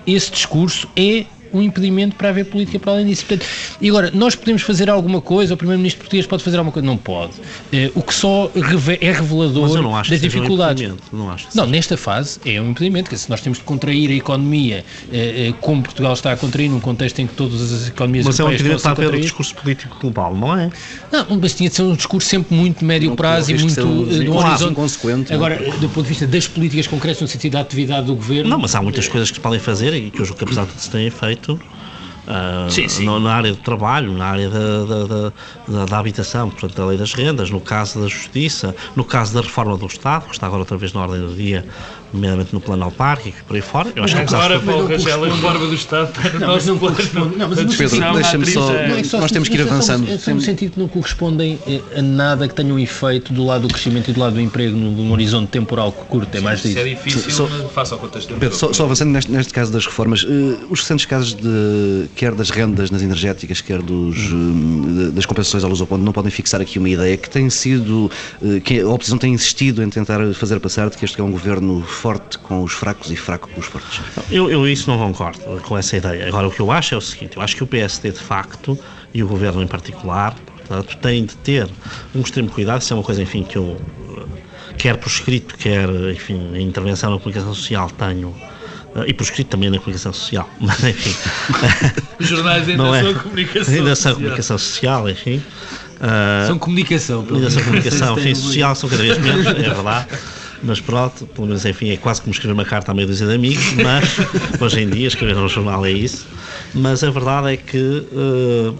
[0.05, 3.25] esse discurso é um impedimento para haver política para além disso.
[3.25, 3.47] Portanto,
[3.81, 6.85] e agora, nós podemos fazer alguma coisa, o Primeiro-Ministro português pode fazer alguma coisa?
[6.85, 7.33] Não pode.
[7.71, 8.49] Eh, o que só
[9.01, 10.83] é revelador Mas eu não acho das que um dificuldades.
[10.83, 13.63] impedimento, não acho que Não, nesta fase é um impedimento, dizer, se nós temos de
[13.63, 17.87] contrair a economia eh, como Portugal está a contrair, num contexto em que todas as
[17.87, 19.23] economias Mas é um europeias impedimento para haver o contrair.
[19.23, 20.69] discurso político global, não é?
[21.11, 24.07] Não, mas tinha de ser um discurso sempre muito médio Não prazo e muito um-
[24.07, 24.71] de um claro, horizonte.
[24.71, 28.15] inconsequente, Agora, eh, do ponto de vista das políticas concretas no sentido da atividade do
[28.15, 28.49] governo.
[28.49, 30.63] Não, mas há muitas coisas que se podem fazer e que eu julgo que apesar
[30.65, 31.36] de tudo se têm feito.
[32.27, 33.05] Ah, Sim, sim.
[33.05, 35.33] no- na área do trabalho, na área da, da, da-
[35.67, 39.41] da- da habitação, portanto, da lei das rendas, no caso da justiça, no caso da
[39.41, 41.65] reforma do Estado, que está agora outra vez na ordem do dia,
[42.13, 43.91] nomeadamente no plano autárquico e por aí fora.
[43.95, 46.95] Eu acho que Agora, Paulo Rangel, a reforma do Estado no Não, nosso não plano.
[46.95, 47.35] corresponde.
[47.37, 48.89] Não, mas Pedro, deixa-me 30 só- anos.
[48.89, 50.09] Não, é só Nós temos que ir é avançando.
[50.11, 53.45] É só no sentido que não correspondem eh, a nada que tenha um efeito do
[53.45, 56.35] lado do crescimento e do lado do emprego num horizonte temporal curto.
[56.35, 57.03] É mais Isso é disso.
[57.05, 60.57] difícil, Só- faça ao contexto Pedro, só, só avançando neste, neste caso das reformas, eh,
[60.69, 65.67] os recentes casos de quer das rendas nas energéticas, quer dos, eh, das compensações à
[65.67, 68.09] luz ao ponto, não podem fixar aqui uma ideia que tem sido,
[68.43, 71.31] eh, que a oposição tem insistido em tentar fazer passar de que este é um
[71.31, 73.99] governo forte com os fracos e fraco com os fortes.
[74.31, 76.27] Eu, eu isso não concordo com essa ideia.
[76.27, 78.77] Agora, o que eu acho é o seguinte: eu acho que o PSD, de facto,
[79.13, 81.67] e o governo em particular, portanto, têm de ter
[82.15, 82.81] um extremo cuidado.
[82.81, 83.81] Isso é uma coisa, enfim, que eu,
[84.17, 88.35] eh, quer por escrito, quer, enfim, em intervenção na comunicação social, tenho.
[88.95, 91.15] eh, E por escrito também na comunicação social, mas enfim.
[92.19, 93.01] Os jornais ainda não é?
[93.03, 93.73] são comunicação.
[93.73, 94.15] Ainda são social.
[94.15, 95.41] comunicação social, enfim.
[95.99, 97.23] Ah, São comunicação.
[97.25, 97.63] pelo de menos.
[97.63, 100.07] comunicação, enfim, social são cada vez menos, é verdade.
[100.63, 103.33] Mas pronto, pelo menos, enfim, é quase como escrever uma carta à meia dúzia de
[103.33, 104.17] amigos, mas
[104.59, 106.25] hoje em dia escrever num jornal é isso.
[106.73, 107.77] Mas a verdade é que
[108.11, 108.73] eh,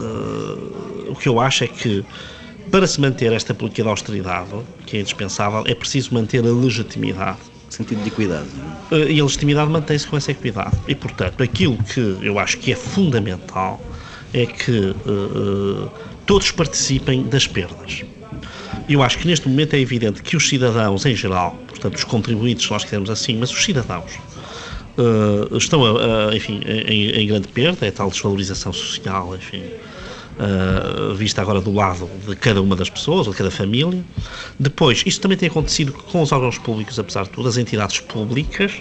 [0.00, 2.04] eh, o que eu acho é que
[2.70, 4.50] para se manter esta política de austeridade,
[4.86, 7.38] que é indispensável, é preciso manter a legitimidade.
[7.68, 8.48] Sentido de equidade.
[8.92, 10.76] Eh, E a legitimidade mantém-se com essa equidade.
[10.86, 13.80] E, portanto, aquilo que eu acho que é fundamental
[14.32, 15.88] é que eh,
[16.26, 18.04] todos participem das perdas.
[18.90, 22.68] Eu acho que neste momento é evidente que os cidadãos em geral, portanto, os contribuintes,
[22.68, 24.18] nós quisermos assim, mas os cidadãos,
[24.98, 25.80] eh, estão,
[26.34, 29.62] enfim, em, em grande perda, é tal desvalorização social, enfim,
[30.40, 34.02] uh, vista agora do lado de cada uma das pessoas, ou de cada família.
[34.58, 38.72] Depois, isto também tem acontecido com os órgãos públicos, apesar de tudo, as entidades públicas,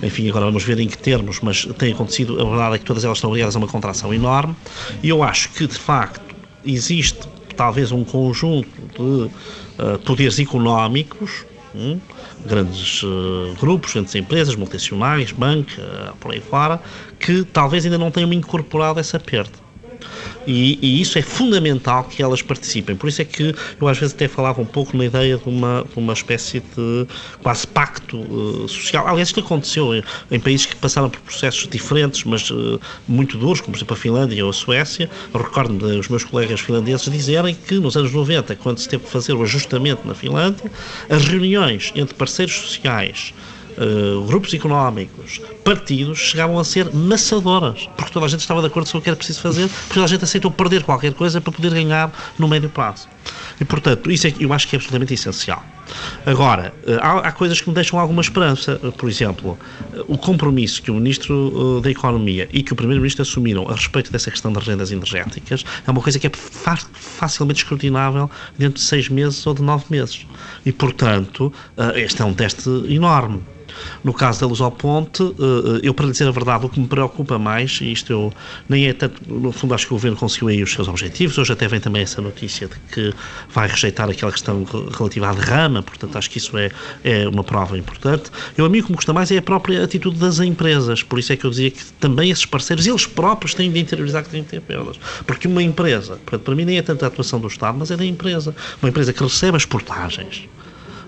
[0.00, 3.04] enfim, agora vamos ver em que termos, mas tem acontecido, a verdade é que todas
[3.04, 4.54] elas estão ligadas a uma contração enorme,
[5.02, 6.22] e eu acho que, de facto,
[6.64, 11.44] existe talvez um conjunto de uh, poderes económicos,
[11.74, 12.00] hum,
[12.46, 16.80] grandes uh, grupos, grandes empresas, multinacionais, banca, por aí fora,
[17.18, 19.69] que talvez ainda não tenham incorporado essa perda.
[20.46, 22.96] E, e, isso é fundamental que elas participem.
[22.96, 25.84] Por isso é que eu às vezes até falava um pouco na ideia de uma,
[25.90, 27.06] de uma espécie de
[27.42, 29.06] quase pacto uh, social.
[29.06, 33.60] Aliás, isto aconteceu em, em, países que passaram por processos diferentes, mas uh, muito duros,
[33.60, 35.10] como por exemplo a Finlândia ou a Suécia.
[35.32, 39.34] Recordo-me dos meus colegas finlandeses dizerem que nos anos 90, quando se teve que fazer
[39.34, 40.70] o ajustamento na Finlândia,
[41.08, 43.32] as reuniões entre parceiros sociais
[43.78, 48.86] uh, grupos económicos, partidos, chegavam a ser maçadoras, porque toda a gente estava de acordo
[48.86, 51.52] sobre o que era preciso fazer, porque toda a gente aceitou perder qualquer coisa para
[51.52, 53.08] poder ganhar no médio prazo.
[53.60, 55.62] E, portanto, isso é, eu acho que é absolutamente essencial.
[56.24, 58.76] Agora, eh, há, há, coisas que me deixam alguma esperança.
[58.96, 59.58] Por exemplo,
[60.06, 64.10] o compromisso que o Ministro eh, da Economia e que o Primeiro-Ministro assumiram a respeito
[64.10, 69.08] dessa questão das rendas energéticas é uma coisa que é facilmente escrutinável dentro de seis
[69.08, 70.26] meses ou de nove meses.
[70.64, 71.52] E, portanto,
[71.94, 73.42] este é um teste enorme.
[74.02, 76.80] No caso da Luz ao Ponte, eh, eh, eu, para dizer a verdade, o que
[76.80, 78.32] me preocupa mais, e isto eu
[78.68, 81.52] nem é tanto, no fundo acho que o Governo conseguiu aí os seus objetivos, hoje
[81.52, 83.14] até vem também essa notícia de que
[83.48, 84.64] vai rejeitar aquela questão
[84.96, 86.70] relativa à derrama, portanto acho que isso é,
[87.04, 88.30] é uma prova importante.
[88.56, 91.18] Eu, a mim o que me custa mais é a própria atitude das empresas, por
[91.18, 94.30] isso é que eu dizia que também esses parceiros, eles próprios têm de interiorizar que
[94.30, 97.48] têm de ter perdas, porque uma empresa, para mim nem é tanto a atuação do
[97.48, 100.48] Estado, mas é da empresa, uma empresa que recebe as portagens,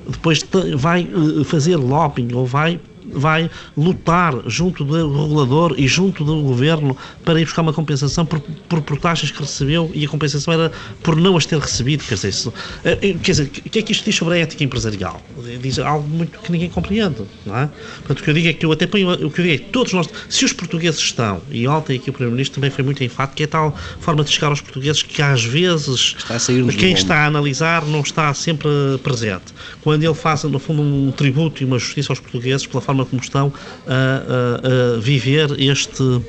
[0.08, 0.44] depois
[0.76, 2.80] vai eh, fazer lobbying ou vai
[3.12, 8.40] vai lutar junto do regulador e junto do governo para ir buscar uma compensação por,
[8.40, 10.72] por portagens que recebeu e a compensação era
[11.03, 12.05] por não as ter recebido.
[12.05, 12.53] Quer dizer, isso,
[12.85, 15.22] eh, eh, quer dizer, o que é que isto diz sobre a ética empresarial?
[15.61, 17.70] Diz algo muito que ninguém compreende, não é?
[17.98, 19.59] Portanto, o que eu digo é que eu até ponho, o que eu digo é
[19.59, 23.03] que todos nós, se os portugueses estão, e ontem aqui o Primeiro-Ministro também foi muito
[23.05, 26.38] enfado, que é tal forma de chegar aos portugueses que às vezes está
[26.79, 28.68] quem está a analisar não está sempre
[29.03, 29.53] presente.
[29.83, 33.20] Quando ele faz, no fundo, um tributo e uma justiça aos portugueses pela forma como
[33.20, 33.52] estão
[33.86, 36.20] a, a, a viver este,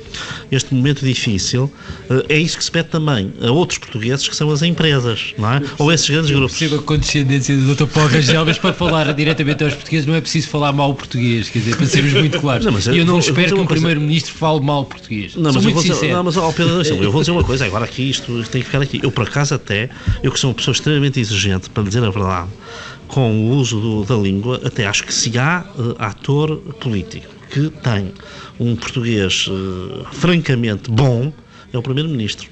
[0.50, 1.70] este momento difícil.
[2.10, 5.52] Eh, é isso que se pede também a outros portugueses, que são as empresas, não
[5.52, 5.62] é?
[5.78, 6.58] Ou esses grandes eu grupos.
[6.58, 7.86] Percebo a condescendência do Dr.
[7.86, 11.60] Paulo Rangel, mas para falar diretamente aos portugueses não é preciso falar mal português, quer
[11.60, 12.64] dizer, para sermos muito claros.
[12.64, 15.34] Não, mas eu, eu não vou, espero que um primeiro-ministro fale mal português.
[15.34, 17.84] Não, mas, eu vou dizer, não, mas oh, Pedro, eu vou dizer uma coisa, agora
[17.84, 19.00] aqui isto tem que ficar aqui.
[19.02, 19.88] Eu, por acaso, até,
[20.22, 22.48] eu que sou uma pessoa extremamente exigente, para dizer a verdade,
[23.14, 27.70] com o uso do, da língua, até acho que se há uh, ator político que
[27.70, 28.12] tem
[28.58, 31.32] um português uh, francamente bom,
[31.72, 32.48] é o Primeiro-Ministro.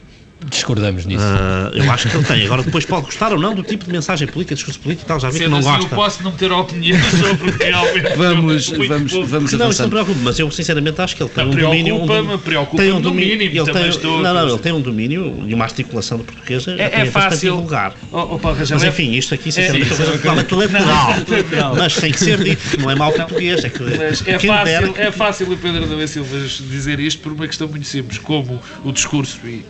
[0.48, 1.24] Discordamos nisso.
[1.24, 2.44] Uh, eu acho que ele tem.
[2.46, 5.20] Agora, depois pode gostar ou não do tipo de mensagem política, discurso político e tal.
[5.20, 5.94] Já vi Sendo que não assim, gosta.
[5.94, 8.16] Eu posso não ter opinião sobre o que realmente.
[8.16, 11.50] vamos, vamos, vamos Não, isso não preocupa, mas eu sinceramente acho que ele tem um
[11.50, 12.02] domínio.
[12.02, 13.42] Um, preocupa tem um domínio.
[13.42, 16.72] Ele tem, estou, não, não, ele tem um domínio e uma articulação de português é,
[16.72, 17.56] é, é fácil.
[17.56, 17.94] vulgar.
[18.10, 21.74] Oh, oh, Paulo, mas enfim, isto aqui sinceramente é, é totalmente eleitoral.
[21.76, 23.64] Mas tem que ser dito, não é mal português.
[23.64, 27.46] É, que, mas é, fácil, é fácil o Pedro Adão Silva dizer isto por uma
[27.46, 29.64] questão muito simples, como o discurso e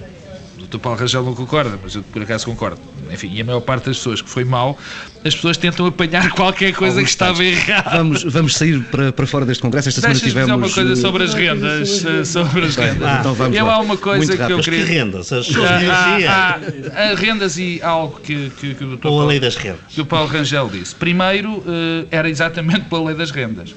[0.77, 2.81] o Paulo Rangel não concorda, mas eu por acaso concordo.
[3.11, 4.79] Enfim, e a maior parte das pessoas que foi mal,
[5.25, 7.99] as pessoas tentam apanhar qualquer coisa Alguns que estava errada.
[7.99, 9.89] Vamos, vamos sair para, para fora deste congresso.
[9.89, 10.47] Esta semana tivemos.
[10.47, 12.05] dizer uma coisa sobre as rendas.
[12.29, 13.09] Sobre as rendas.
[13.09, 13.75] Ah, então vamos eu lá.
[13.75, 14.85] há uma coisa que eu queria.
[14.85, 15.33] Que rendas?
[15.33, 16.61] As ah, ah,
[16.95, 19.07] ah, rendas e algo que, que, que o Dr.
[19.07, 19.81] Ou a lei das rendas.
[19.89, 20.95] Que o Paulo Rangel disse.
[20.95, 23.75] Primeiro, eh, era exatamente pela lei das rendas.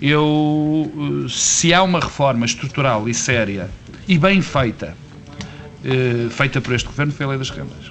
[0.00, 0.90] Eu,
[1.24, 3.68] eh, se há uma reforma estrutural e séria
[4.06, 4.96] e bem feita
[5.84, 7.90] eh, feita por este governo foi a lei das rendas.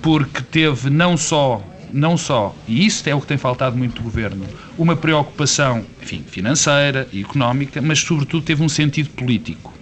[0.00, 4.02] Porque teve não só, não só, e isso é o que tem faltado muito do
[4.02, 9.74] governo, uma preocupação, enfim, financeira e económica, mas sobretudo teve um sentido político.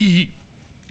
[0.00, 0.32] E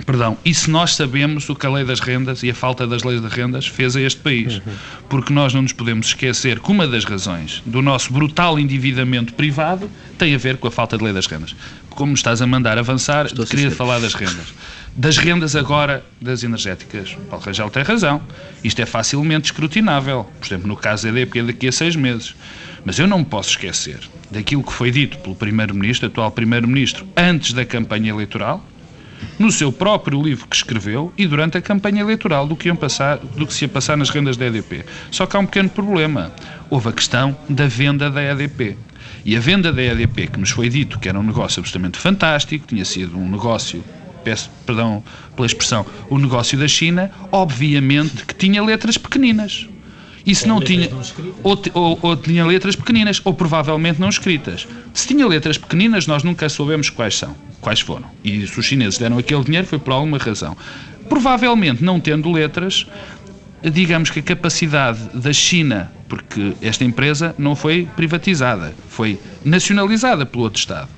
[0.05, 3.03] Perdão, e se nós sabemos o que a lei das rendas e a falta das
[3.03, 4.55] leis das rendas fez a este país?
[4.55, 4.73] Uhum.
[5.07, 9.89] Porque nós não nos podemos esquecer que uma das razões do nosso brutal endividamento privado
[10.17, 11.55] tem a ver com a falta de lei das rendas.
[11.91, 14.53] Como estás a mandar avançar, Estou queria falar das rendas.
[14.95, 17.17] Das rendas agora das energéticas.
[17.27, 18.21] Paulo Rangel tem razão.
[18.63, 20.29] Isto é facilmente escrutinável.
[20.39, 22.35] Por exemplo, no caso da EDP daqui a seis meses.
[22.85, 27.53] Mas eu não me posso esquecer daquilo que foi dito pelo Primeiro-Ministro, atual Primeiro-Ministro, antes
[27.53, 28.63] da campanha eleitoral,
[29.39, 33.17] no seu próprio livro que escreveu e durante a campanha eleitoral do que, iam passar,
[33.17, 34.85] do que se ia passar nas rendas da EDP.
[35.09, 36.31] Só que há um pequeno problema.
[36.69, 38.77] Houve a questão da venda da EDP.
[39.25, 42.67] E a venda da EDP, que nos foi dito que era um negócio absolutamente fantástico,
[42.67, 43.83] tinha sido um negócio
[44.23, 45.03] peço perdão
[45.35, 49.67] pela expressão, o negócio da China, obviamente que tinha letras pequeninas.
[50.25, 50.89] E se não tinha.
[51.43, 54.65] Ou, ou, ou, tinha letras pequeninas, ou provavelmente não escritas.
[54.93, 58.05] Se tinha letras pequeninas, nós nunca soubemos quais são, quais foram.
[58.23, 60.55] E se os chineses deram aquele dinheiro, foi por alguma razão.
[61.09, 62.87] Provavelmente, não tendo letras,
[63.61, 70.45] digamos que a capacidade da China, porque esta empresa não foi privatizada, foi nacionalizada pelo
[70.45, 70.89] outro Estado.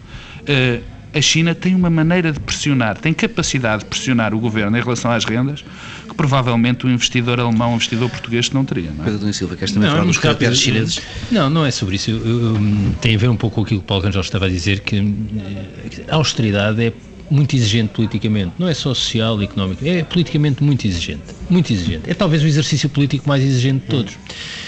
[0.42, 4.82] Uh, a China tem uma maneira de pressionar, tem capacidade de pressionar o governo em
[4.82, 5.64] relação às rendas
[6.08, 8.92] que provavelmente o investidor alemão, o investidor português não teria.
[8.92, 9.12] Não é?
[9.12, 11.02] Pedro Silva, queres também não, falar dos caracteres chineses?
[11.32, 12.12] Não, não é sobre isso.
[12.12, 12.60] Eu, eu,
[13.00, 14.98] tem a ver um pouco com aquilo que o Paulo Rangel estava a dizer, que
[14.98, 16.94] eh, a austeridade é
[17.30, 22.10] muito exigente politicamente, não é só social e económico, é politicamente muito exigente, muito exigente.
[22.10, 24.18] É talvez o exercício político mais exigente de todos.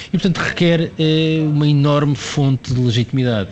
[0.08, 3.50] E, portanto, requer eh, uma enorme fonte de legitimidade.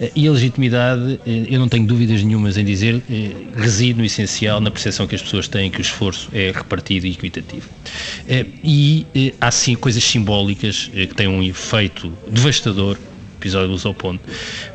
[0.00, 4.04] Eh, e a legitimidade, eh, eu não tenho dúvidas nenhumas em dizer, eh, reside no
[4.04, 7.68] essencial na percepção que as pessoas têm que o esforço é repartido e equitativo.
[8.62, 9.06] E
[9.40, 12.98] há sim coisas simbólicas que têm um efeito devastador
[13.46, 14.22] episódio do Usoponte.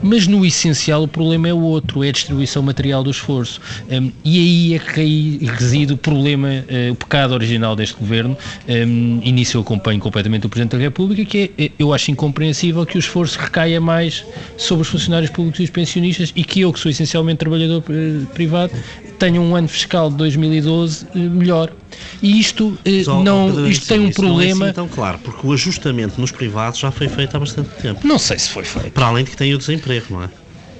[0.01, 3.61] Mas no essencial o problema é o outro, é a distribuição material do esforço.
[3.89, 8.37] Um, e aí é que reside o problema, uh, o pecado original deste governo.
[8.67, 12.97] Um, início eu acompanho completamente o Presidente da República, que é, eu acho incompreensível que
[12.97, 14.25] o esforço recaia mais
[14.57, 18.25] sobre os funcionários públicos e os pensionistas e que eu, que sou essencialmente trabalhador uh,
[18.27, 18.73] privado,
[19.19, 21.71] tenha um ano fiscal de 2012 uh, melhor.
[22.21, 24.59] E isto, eh, não, isto tem um problema.
[24.59, 27.69] Não é assim tão claro, porque o ajustamento nos privados já foi feito há bastante
[27.81, 28.05] tempo.
[28.05, 28.91] Não sei se foi feito.
[28.91, 30.29] Para além de que tem o desemprego, não é?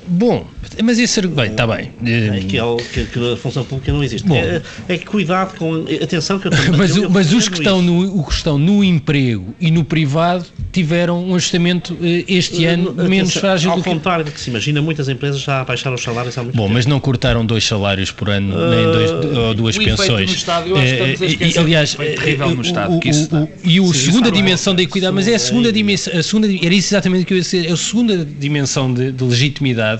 [0.08, 0.46] Bom,
[0.84, 1.92] mas esse bem, está bem.
[2.06, 4.28] É que, é o, que, que, a função pública não existe.
[4.28, 5.86] Bom, é, é que cuidado com.
[6.02, 8.84] Atenção que eu estou Mas, eu, mas os que estão, no, o que estão no
[8.84, 13.84] emprego e no privado tiveram um ajustamento eh, este ano atenção, menos frágil ao do
[13.84, 13.90] que.
[13.90, 16.64] Ao contrário do que se imagina, muitas empresas já baixaram os salários há muito Bom,
[16.64, 16.74] tempo.
[16.74, 20.30] mas não cortaram dois salários por ano, uh, nem dois, ou duas o pensões.
[20.30, 22.94] No Estado, eu acho que e, aliás, foi terrível no Estado.
[22.94, 26.24] O, o, o, e a segunda dimensão da equidade, mas é a segunda dimensão, a
[26.24, 29.24] segunda, era isso exatamente o que eu ia dizer, é a segunda dimensão de, de
[29.24, 29.91] legitimidade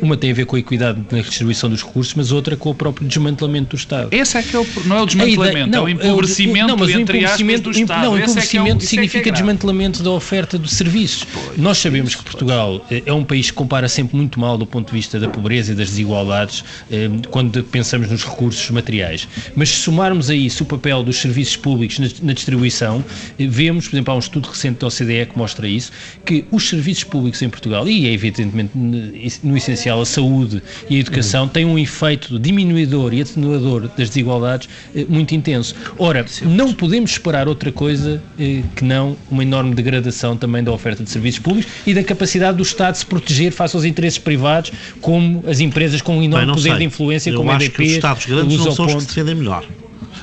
[0.00, 2.74] uma tem a ver com a equidade na distribuição dos recursos, mas outra com o
[2.74, 4.08] próprio desmantelamento do Estado.
[4.10, 6.76] Esse é que é o, não é o desmantelamento, ideia, não, é o empobrecimento não,
[6.76, 8.04] mas entre aspas do Estado.
[8.04, 11.24] Não, o empobrecimento é, é significa é desmantelamento da oferta de serviços.
[11.24, 14.66] Pois, Nós sabemos que Portugal eh, é um país que compara sempre muito mal do
[14.66, 19.28] ponto de vista da pobreza e das desigualdades eh, quando pensamos nos recursos materiais.
[19.54, 23.04] Mas se somarmos a isso o papel dos serviços públicos na, distribuição,
[23.38, 25.92] eh, vemos, por exemplo, há um estudo recente da OCDE que mostra isso,
[26.24, 28.72] que os serviços públicos em Portugal, e é evidentemente
[29.42, 34.68] no essencial a saúde e a educação, têm um efeito diminuidor e atenuador das desigualdades
[34.94, 35.74] eh, muito intenso.
[35.98, 41.02] Ora, não podemos esperar outra coisa eh, que não uma enorme degradação também da oferta
[41.02, 44.72] de serviços públicos e da capacidade do Estado de se proteger face aos interesses privados,
[45.00, 46.78] como as empresas com um enorme Bem, poder sei.
[46.78, 49.34] de influência, Eu como a EDP, que os Estados grandes não são os que defendem
[49.34, 49.64] melhor.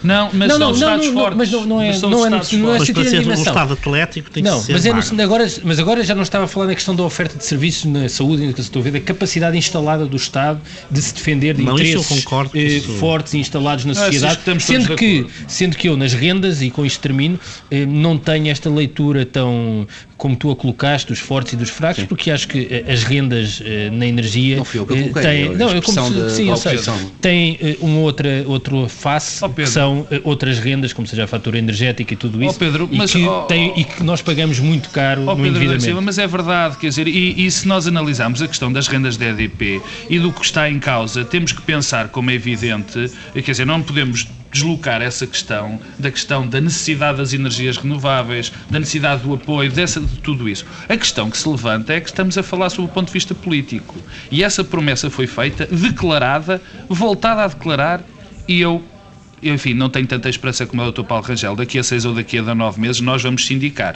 [0.07, 1.37] Não, mas não, não, são não, Estados não, fortes.
[1.37, 4.31] Mas não, não é, não, não é, não é mas para ser um Estado atlético
[4.31, 6.67] tem não, que ser mas, é no, agora, mas agora já não estava a falar
[6.67, 9.57] na questão da oferta de serviços na saúde e na estou a ver, da capacidade
[9.57, 13.93] instalada do Estado de se defender de não, interesses concordo, eh, fortes e instalados na
[13.93, 17.39] sociedade, sendo, que, sendo que eu nas rendas, e com isto termino,
[17.69, 19.87] eh, não tenho esta leitura tão
[20.17, 22.07] como tu a colocaste, dos fortes e dos fracos, sim.
[22.07, 25.55] porque acho que eh, as rendas eh, na energia não fui eu que coloquei, têm,
[25.55, 26.79] não, eu como sim, eu sei,
[27.21, 31.59] tem eh, uma outra, outra face, oh, que são outras rendas, como seja a fatura
[31.59, 34.59] energética e tudo isso, oh, Pedro, e, mas, que oh, tem, e que nós pagamos
[34.59, 36.01] muito caro oh, no Pedro endividamento.
[36.01, 39.27] mas é verdade, quer dizer, e, e, se nós analisarmos a questão das rendas da
[39.27, 43.65] EDP e do que está em causa, temos que pensar, como é evidente, quer dizer,
[43.65, 49.33] não podemos deslocar essa questão da questão da necessidade das energias renováveis, da necessidade do
[49.33, 50.65] apoio, dessa, de tudo isso.
[50.89, 53.35] A questão que se levanta é que estamos a falar sob o ponto de vista
[53.35, 53.95] político.
[54.31, 58.01] E essa promessa foi feita, declarada, voltada a declarar,
[58.47, 58.83] e eu
[59.41, 61.03] enfim, não tenho tanta esperança como o Dr.
[61.03, 63.95] Paulo Rangel, daqui a seis ou daqui a nove meses nós vamos sindicar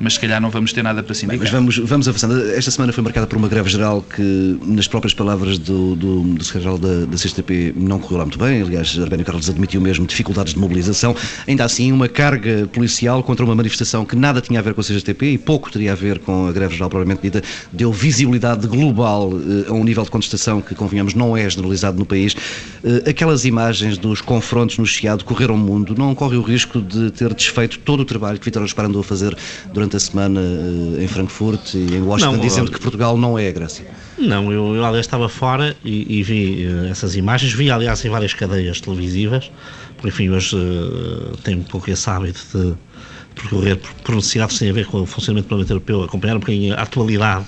[0.00, 1.14] mas se calhar não vamos ter nada para.
[1.26, 2.50] Bem, mas vamos, vamos avançando.
[2.52, 6.44] Esta semana foi marcada por uma greve geral que, nas próprias palavras do, do, do
[6.44, 8.62] secretário da, da CSTP, não correu lá muito bem.
[8.62, 11.14] Aliás, Arbénio Carlos admitiu mesmo dificuldades de mobilização.
[11.46, 14.84] Ainda assim, uma carga policial contra uma manifestação que nada tinha a ver com a
[14.84, 19.30] CSTP e pouco teria a ver com a greve geral propriamente dita, deu visibilidade global
[19.30, 22.34] uh, a um nível de contestação que, convenhamos, não é generalizado no país.
[22.34, 25.94] Uh, aquelas imagens dos confrontos no Chiado correram o mundo.
[25.96, 29.04] Não corre o risco de ter desfeito todo o trabalho que Vítor Ospar andou a
[29.04, 29.36] fazer
[29.72, 33.38] durante durante a semana eh, em Frankfurt e em Washington, não, dizendo que Portugal não
[33.38, 33.86] é a Grécia.
[34.18, 38.08] Não, eu, eu aliás estava fora e, e vi uh, essas imagens, vi aliás em
[38.08, 39.50] várias cadeias televisivas,
[39.96, 42.74] porque enfim, hoje uh, tenho um pouco esse hábito de
[43.34, 46.74] percorrer por, que têm a ver com o funcionamento do Parlamento Europeu, acompanhar um bocadinho
[46.74, 47.46] a atualidade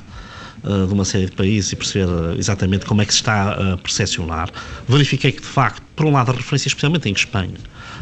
[0.86, 3.76] de uma série de países e perceber uh, exatamente como é que se está a
[3.76, 4.50] percepcionar.
[4.88, 7.54] Verifiquei que, de facto, por um lado, a referência, especialmente em Espanha,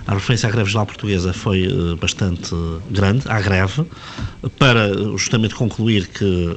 [0.07, 1.68] a referência à greve geral portuguesa foi
[2.00, 2.55] bastante
[2.90, 3.87] grande, à greve,
[4.59, 6.57] para justamente concluir que,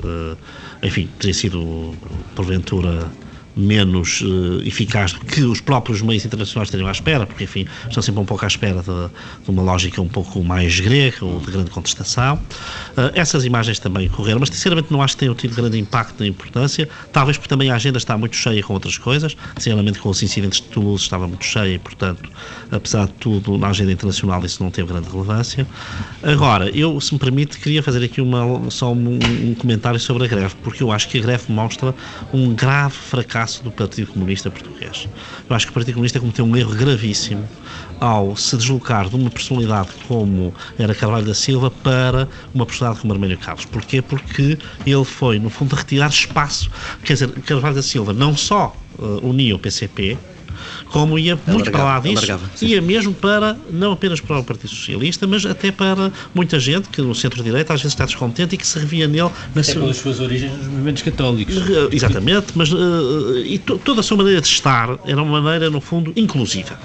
[0.83, 1.95] enfim, teria sido,
[2.35, 3.09] porventura,
[3.57, 8.21] menos uh, eficaz que os próprios meios internacionais estariam à espera, porque, enfim, estão sempre
[8.21, 11.71] um pouco à espera de, de uma lógica um pouco mais grega ou de grande
[11.71, 12.35] contestação.
[12.35, 16.27] Uh, essas imagens também correram, mas, sinceramente, não acho que tenham tido grande impacto na
[16.27, 20.21] importância, talvez porque também a agenda está muito cheia com outras coisas, sinceramente com os
[20.21, 22.29] incidentes de Toulouse estava muito cheia e, portanto,
[22.71, 25.65] apesar de tudo, na agenda internacional isso não teve grande relevância.
[26.21, 30.27] Agora, eu, se me permite, queria fazer aqui uma, só um, um comentário sobre a
[30.27, 31.93] greve, porque eu acho que a greve mostra
[32.33, 35.07] um grave fracasso fracasso do Partido Comunista Português.
[35.49, 37.47] Eu acho que o Partido Comunista cometeu um erro gravíssimo
[37.99, 43.13] ao se deslocar de uma personalidade como era Carvalho da Silva para uma personalidade como
[43.13, 43.65] Arménio Carlos.
[43.65, 44.01] Porquê?
[44.01, 46.69] Porque ele foi, no fundo, retirar espaço.
[47.03, 50.17] Quer dizer, Carvalho da Silva não só uh, unia o PCP,
[50.89, 52.25] como ia muito para lá disso,
[52.61, 57.01] ia mesmo para, não apenas para o Partido Socialista, mas até para muita gente que
[57.01, 60.19] no centro-direita às vezes está descontente e que se revia nele na até pelas suas
[60.19, 61.55] origens nos movimentos católicos.
[61.91, 66.13] Exatamente, mas uh, e toda a sua maneira de estar era uma maneira, no fundo,
[66.15, 66.79] inclusiva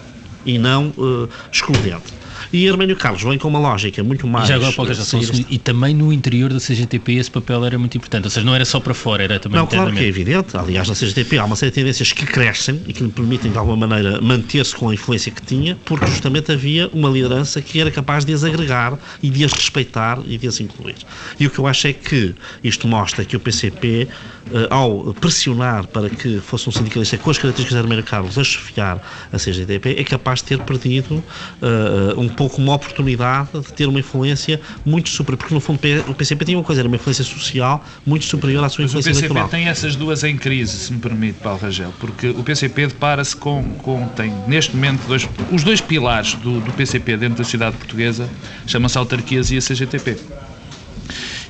[0.45, 2.22] e não uh, excludente.
[2.53, 4.45] E Arménio Carlos vem com uma lógica muito mais.
[4.45, 5.03] E já agora, Paulo, já
[5.49, 8.65] e também no interior da CGTP esse papel era muito importante, ou seja, não era
[8.65, 10.57] só para fora, era também Não, claro que é evidente.
[10.57, 13.59] Aliás, na CGTP há uma série de tendências que crescem e que lhe permitem, de
[13.59, 17.91] alguma maneira, manter-se com a influência que tinha, porque justamente havia uma liderança que era
[17.91, 20.97] capaz de as agregar e de as respeitar e de as incluir.
[21.41, 24.09] E o que eu acho é que isto mostra que o PCP,
[24.53, 28.45] eh, ao pressionar para que fosse um sindicalista com as características de Arménio Carlos a
[28.45, 29.01] chefiar
[29.33, 33.87] a CGTP, é capaz de ter perdido uh, um pouco pouco uma oportunidade de ter
[33.87, 35.79] uma influência muito superior, porque no fundo
[36.09, 39.45] o PCP tinha uma coisa, era uma influência social muito superior à sua influência eleitoral.
[39.45, 42.89] o PCP tem essas duas em crise, se me permite, Paulo Rangel, porque o PCP
[42.89, 47.45] depara-se com, com, tem neste momento dois, os dois pilares do, do PCP dentro da
[47.45, 48.29] sociedade portuguesa,
[48.67, 50.17] chama-se autarquias e a CGTP.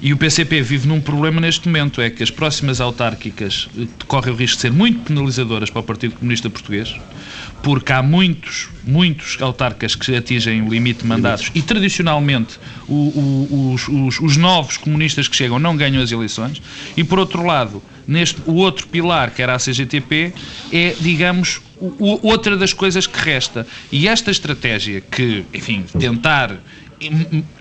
[0.03, 4.35] E o PCP vive num problema neste momento, é que as próximas autárquicas eh, correm
[4.35, 6.97] o risco de ser muito penalizadoras para o Partido Comunista Português,
[7.63, 12.59] porque há muitos, muitos autarcas que atingem o limite de mandatos e tradicionalmente
[12.89, 16.61] o, o, os, os, os, novos comunistas que chegam não ganham as eleições
[16.97, 20.33] e por outro lado, neste, o outro pilar que era a CGTP
[20.73, 23.67] é, digamos, o, outra das coisas que resta.
[23.91, 26.57] E esta estratégia que, enfim, tentar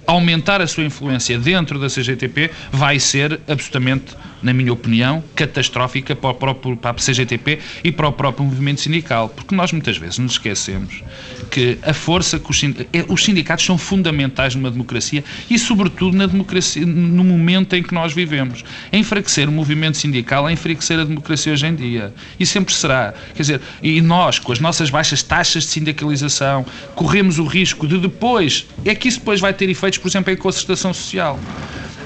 [0.06, 6.34] aumentar a sua influência dentro da CGTP vai ser absolutamente, na minha opinião, catastrófica para,
[6.34, 10.34] próprio, para a CGTP e para o próprio movimento sindical, porque nós muitas vezes nos
[10.34, 11.02] esquecemos
[11.50, 16.26] que a força que os, é, os sindicatos são fundamentais numa democracia e, sobretudo, na
[16.26, 18.64] democracia, no momento em que nós vivemos.
[18.92, 22.14] Enfraquecer o movimento sindical é enfraquecer a democracia hoje em dia.
[22.40, 23.14] E sempre será.
[23.36, 26.66] Quer dizer, e nós, com as nossas baixas taxas de sindicalização,
[26.96, 30.38] corremos o risco de depois, é que isso depois vai ter efeitos por exemplo, em
[30.38, 31.40] concertação social.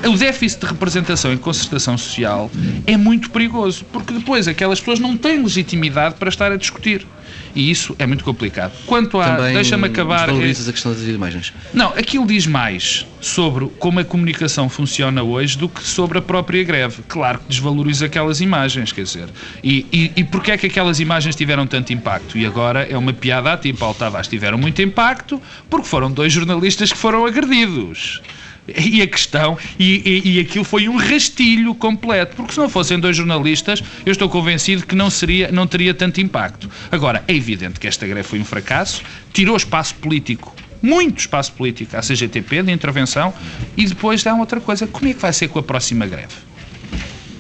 [0.03, 2.51] O déficit de representação em concertação social
[2.85, 7.07] é muito perigoso, porque depois aquelas pessoas não têm legitimidade para estar a discutir.
[7.55, 8.73] E isso é muito complicado.
[8.85, 9.37] Quanto a.
[9.37, 10.29] Deixa-me acabar.
[10.29, 11.53] É, a questão das imagens.
[11.73, 16.63] Não, aquilo diz mais sobre como a comunicação funciona hoje do que sobre a própria
[16.63, 17.01] greve.
[17.07, 19.29] Claro que desvaloriza aquelas imagens, quer dizer.
[19.63, 22.37] E, e, e porquê é que aquelas imagens tiveram tanto impacto?
[22.37, 24.27] E agora é uma piada a ti, Paulo Tavares.
[24.27, 28.21] Tiveram muito impacto porque foram dois jornalistas que foram agredidos.
[28.67, 32.99] E a questão, e, e, e, aquilo foi um rastilho completo, porque se não fossem
[32.99, 36.69] dois jornalistas, eu estou convencido que não, seria, não teria tanto impacto.
[36.91, 41.95] Agora, é evidente que esta greve foi um fracasso, tirou espaço político, muito espaço político
[41.95, 43.33] à CGTP de intervenção,
[43.77, 46.33] e depois há outra coisa: como é que vai ser com a próxima greve?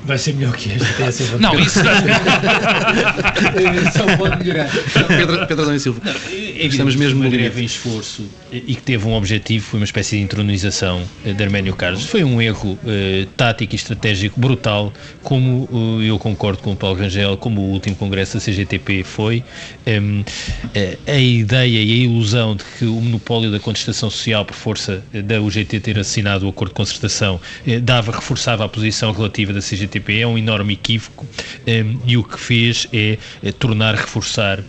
[0.05, 1.37] Vai ser melhor que esta.
[1.39, 1.79] Não, isso.
[3.91, 4.69] Só pode melhorar.
[5.07, 5.99] Pedro, Pedro Adão Silva.
[6.03, 9.85] Não, é Estamos mesmo uma greve em esforço e que teve um objetivo, foi uma
[9.85, 12.05] espécie de entronização eh, de Arménio Carlos.
[12.05, 14.93] Foi um erro uh, tático e estratégico brutal,
[15.23, 19.43] como uh, eu concordo com o Paulo Rangel, como o último congresso da CGTP foi.
[19.87, 20.23] Um,
[21.07, 25.41] a ideia e a ilusão de que o monopólio da contestação social, por força da
[25.41, 27.39] UGT ter assinado o acordo de concertação,
[27.81, 32.17] dava, reforçava a posição relativa da CGTP CTP é um enorme equívoco um, ehm, e
[32.17, 34.63] o que fez é, é tornar, reforçar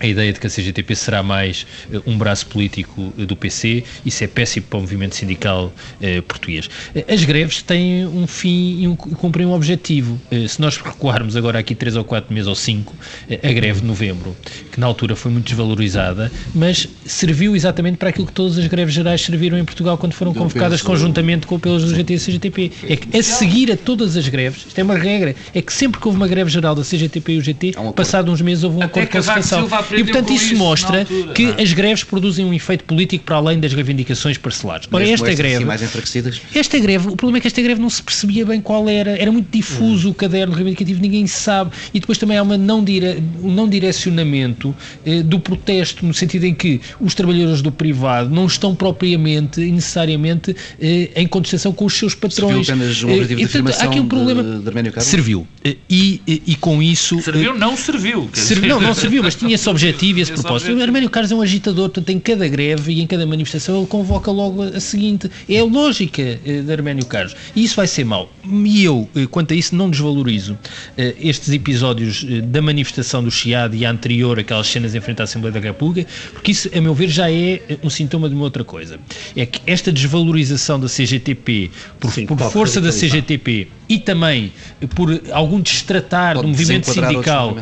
[0.00, 3.84] a ideia de que a CGTP será mais uh, um braço político uh, do PC,
[4.04, 5.66] isso é péssimo para o movimento sindical
[6.00, 6.68] uh, português.
[7.08, 10.20] As greves têm um fim e um, cumprem um objetivo.
[10.48, 12.94] se nós recuarmos agora aqui três ou quatro meses ou cinco,
[13.30, 14.36] a greve de novembro,
[14.70, 18.94] que na altura foi muito desvalorizada, mas serviu exatamente para aquilo que todas as greves
[18.94, 22.72] gerais serviram em Portugal quando foram Deu convocadas conjuntamente com pelas do GT e CGTP.
[22.88, 26.00] É que a seguir a todas as greves, isto é uma regra, é que sempre
[26.00, 28.78] que houve uma greve geral da CGTP e o GT, um passado uns meses houve
[28.78, 31.62] um Até acordo de E portanto isso mostra altura, que não é?
[31.62, 34.86] as greves produzem um efeito político para além das reivindicações parcelares.
[34.90, 36.40] Ora, esta assim, greve, mais enfraquecidas.
[36.54, 39.30] esta greve, o problema é que esta greve não se percebia bem qual era, era
[39.32, 43.50] muito difuso o caderno reivindicativo, ninguém sabe, e depois também há uma não dire, um
[43.52, 44.74] não direcionamento
[45.04, 49.70] eh, do protesto, no sentido em que os trabalhadores do privado não estão propriamente e
[49.70, 52.66] necessariamente eh, em contestação com os seus patrões.
[52.66, 54.42] Serviu apenas um Eh, objetivo de e, portanto, afirmação aqui um de- problema.
[54.60, 55.10] de Arménio Carlos?
[55.10, 55.46] Serviu.
[55.64, 57.18] Eh, E, e, e com isso.
[57.18, 57.54] eh, Serviu?
[57.58, 58.28] Não serviu.
[58.32, 60.68] quer Servi- dizer- não, não serviu, mas tinha esse objetivo e esse Esse propósito.
[60.68, 60.82] O objetivo.
[60.82, 64.30] Arménio Carlos é um agitador, portanto, em cada greve e em cada manifestação ele convoca
[64.30, 65.30] logo a, seguinte.
[65.48, 67.34] É a lógica eh, de Arménio Carlos.
[67.54, 68.30] E isso vai ser mau.
[68.44, 70.58] E eu, eh, quanto a isso, não desvalorizo
[70.96, 75.24] eh, estes episódios da manifestação do Chiado e a anterior, aquelas cenas em frente à
[75.24, 78.64] Assembleia da República, porque isso, a meu ver, já é um sintoma de uma outra
[78.64, 78.98] coisa.
[79.36, 82.88] É que esta desvalorização da CGTP por, Sim, por força da.
[82.98, 84.52] CGTP e também
[84.94, 87.56] por algum destratar Pode do movimento sindical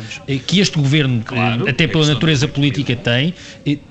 [0.45, 3.33] que este governo, Claro, até é pela natureza política tem,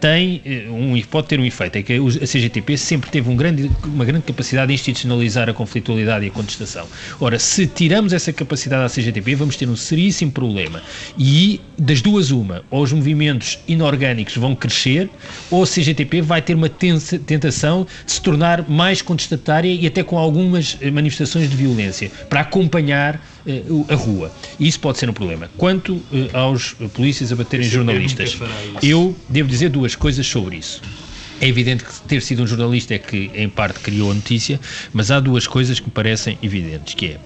[0.01, 3.71] tem eh, um, pode ter um efeito, é que a CGTP sempre teve um grande,
[3.85, 6.87] uma grande capacidade de institucionalizar a conflitualidade e a contestação.
[7.21, 10.83] Ora, se tiramos essa capacidade à CGTP, vamos ter um seríssimo problema.
[11.19, 15.09] E das duas uma, ou os movimentos inorgânicos vão crescer,
[15.51, 20.19] ou a CGTP vai ter uma tentação de se tornar mais contestatária e até com
[20.19, 23.21] algumas eh, manifestações de violência, para acompanhar
[23.89, 24.33] a rua.
[24.59, 25.49] E isso pode ser um problema.
[25.57, 28.37] Quanto eh, aos eh, polícias a baterem jornalistas,
[28.83, 30.83] eu devo dizer duas coisas sobre isso.
[31.41, 34.59] É evidente que ter sido um jornalista é que, em parte, criou a notícia,
[34.93, 37.21] mas há duas coisas que me parecem evidentes, que é,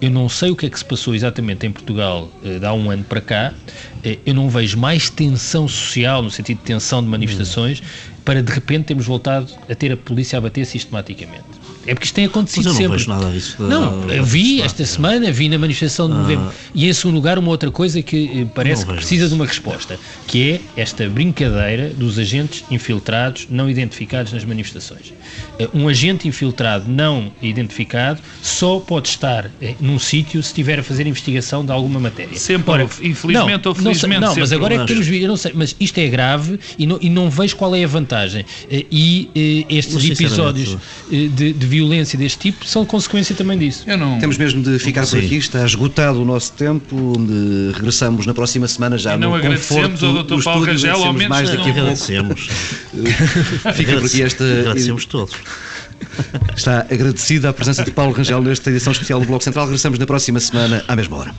[0.00, 2.72] eu não sei o que é que se passou exatamente em Portugal eh, de há
[2.72, 3.54] um ano para cá,
[4.02, 7.82] eh, eu não vejo mais tensão social, no sentido de tensão de manifestações,
[8.24, 11.63] para de repente termos voltado a ter a polícia a bater sistematicamente.
[11.86, 12.96] É porque isto tem Mas acontecido eu não sempre.
[12.98, 13.56] vejo nada disso.
[13.58, 16.50] da- Não, da- eu vi da- esta semana, vi na manifestação de novembro.
[16.74, 19.28] E em segundo lugar, uma outra coisa que eh, parece Não que precisa isso.
[19.30, 25.12] de uma resposta, que é esta brincadeira dos agentes infiltrados não identificados nas manifestações.
[25.58, 30.82] Eh, Um agente infiltrado não identificado só pode estar eh, num sítio se estiver a
[30.82, 32.38] fazer investigação de alguma matéria.
[32.38, 35.36] Sempre houve, infelizmente ou não sei- felizmente, Não, mas agora é que temos eu não
[35.36, 38.44] sei, mas isto é grave e não, e não vejo qual é a vantagem.
[38.70, 40.76] Eh, E eh, estes Mas, episódios
[41.10, 43.84] eh, de, de violência deste tipo são consequência também disso.
[43.86, 44.18] Eu não.
[44.18, 47.14] Temos mesmo de ficar por aqui, está esgotado o nosso tempo.
[47.18, 50.44] de- regressamos na próxima semana já E não no agradecemos conforto ao Dr.
[50.44, 52.04] Paulo Rangel, ao agradecemos menos mais que daqui a não- pouco.
[52.04, 52.48] Agradecemos.
[53.76, 54.44] Fica por aqui esta.
[54.44, 55.34] Agradecemos todos.
[56.56, 59.64] Está agradecida a presença de Paulo Rangel nesta edição especial do Bloco Central.
[59.66, 61.34] Regressamos na próxima semana, à mesma hora.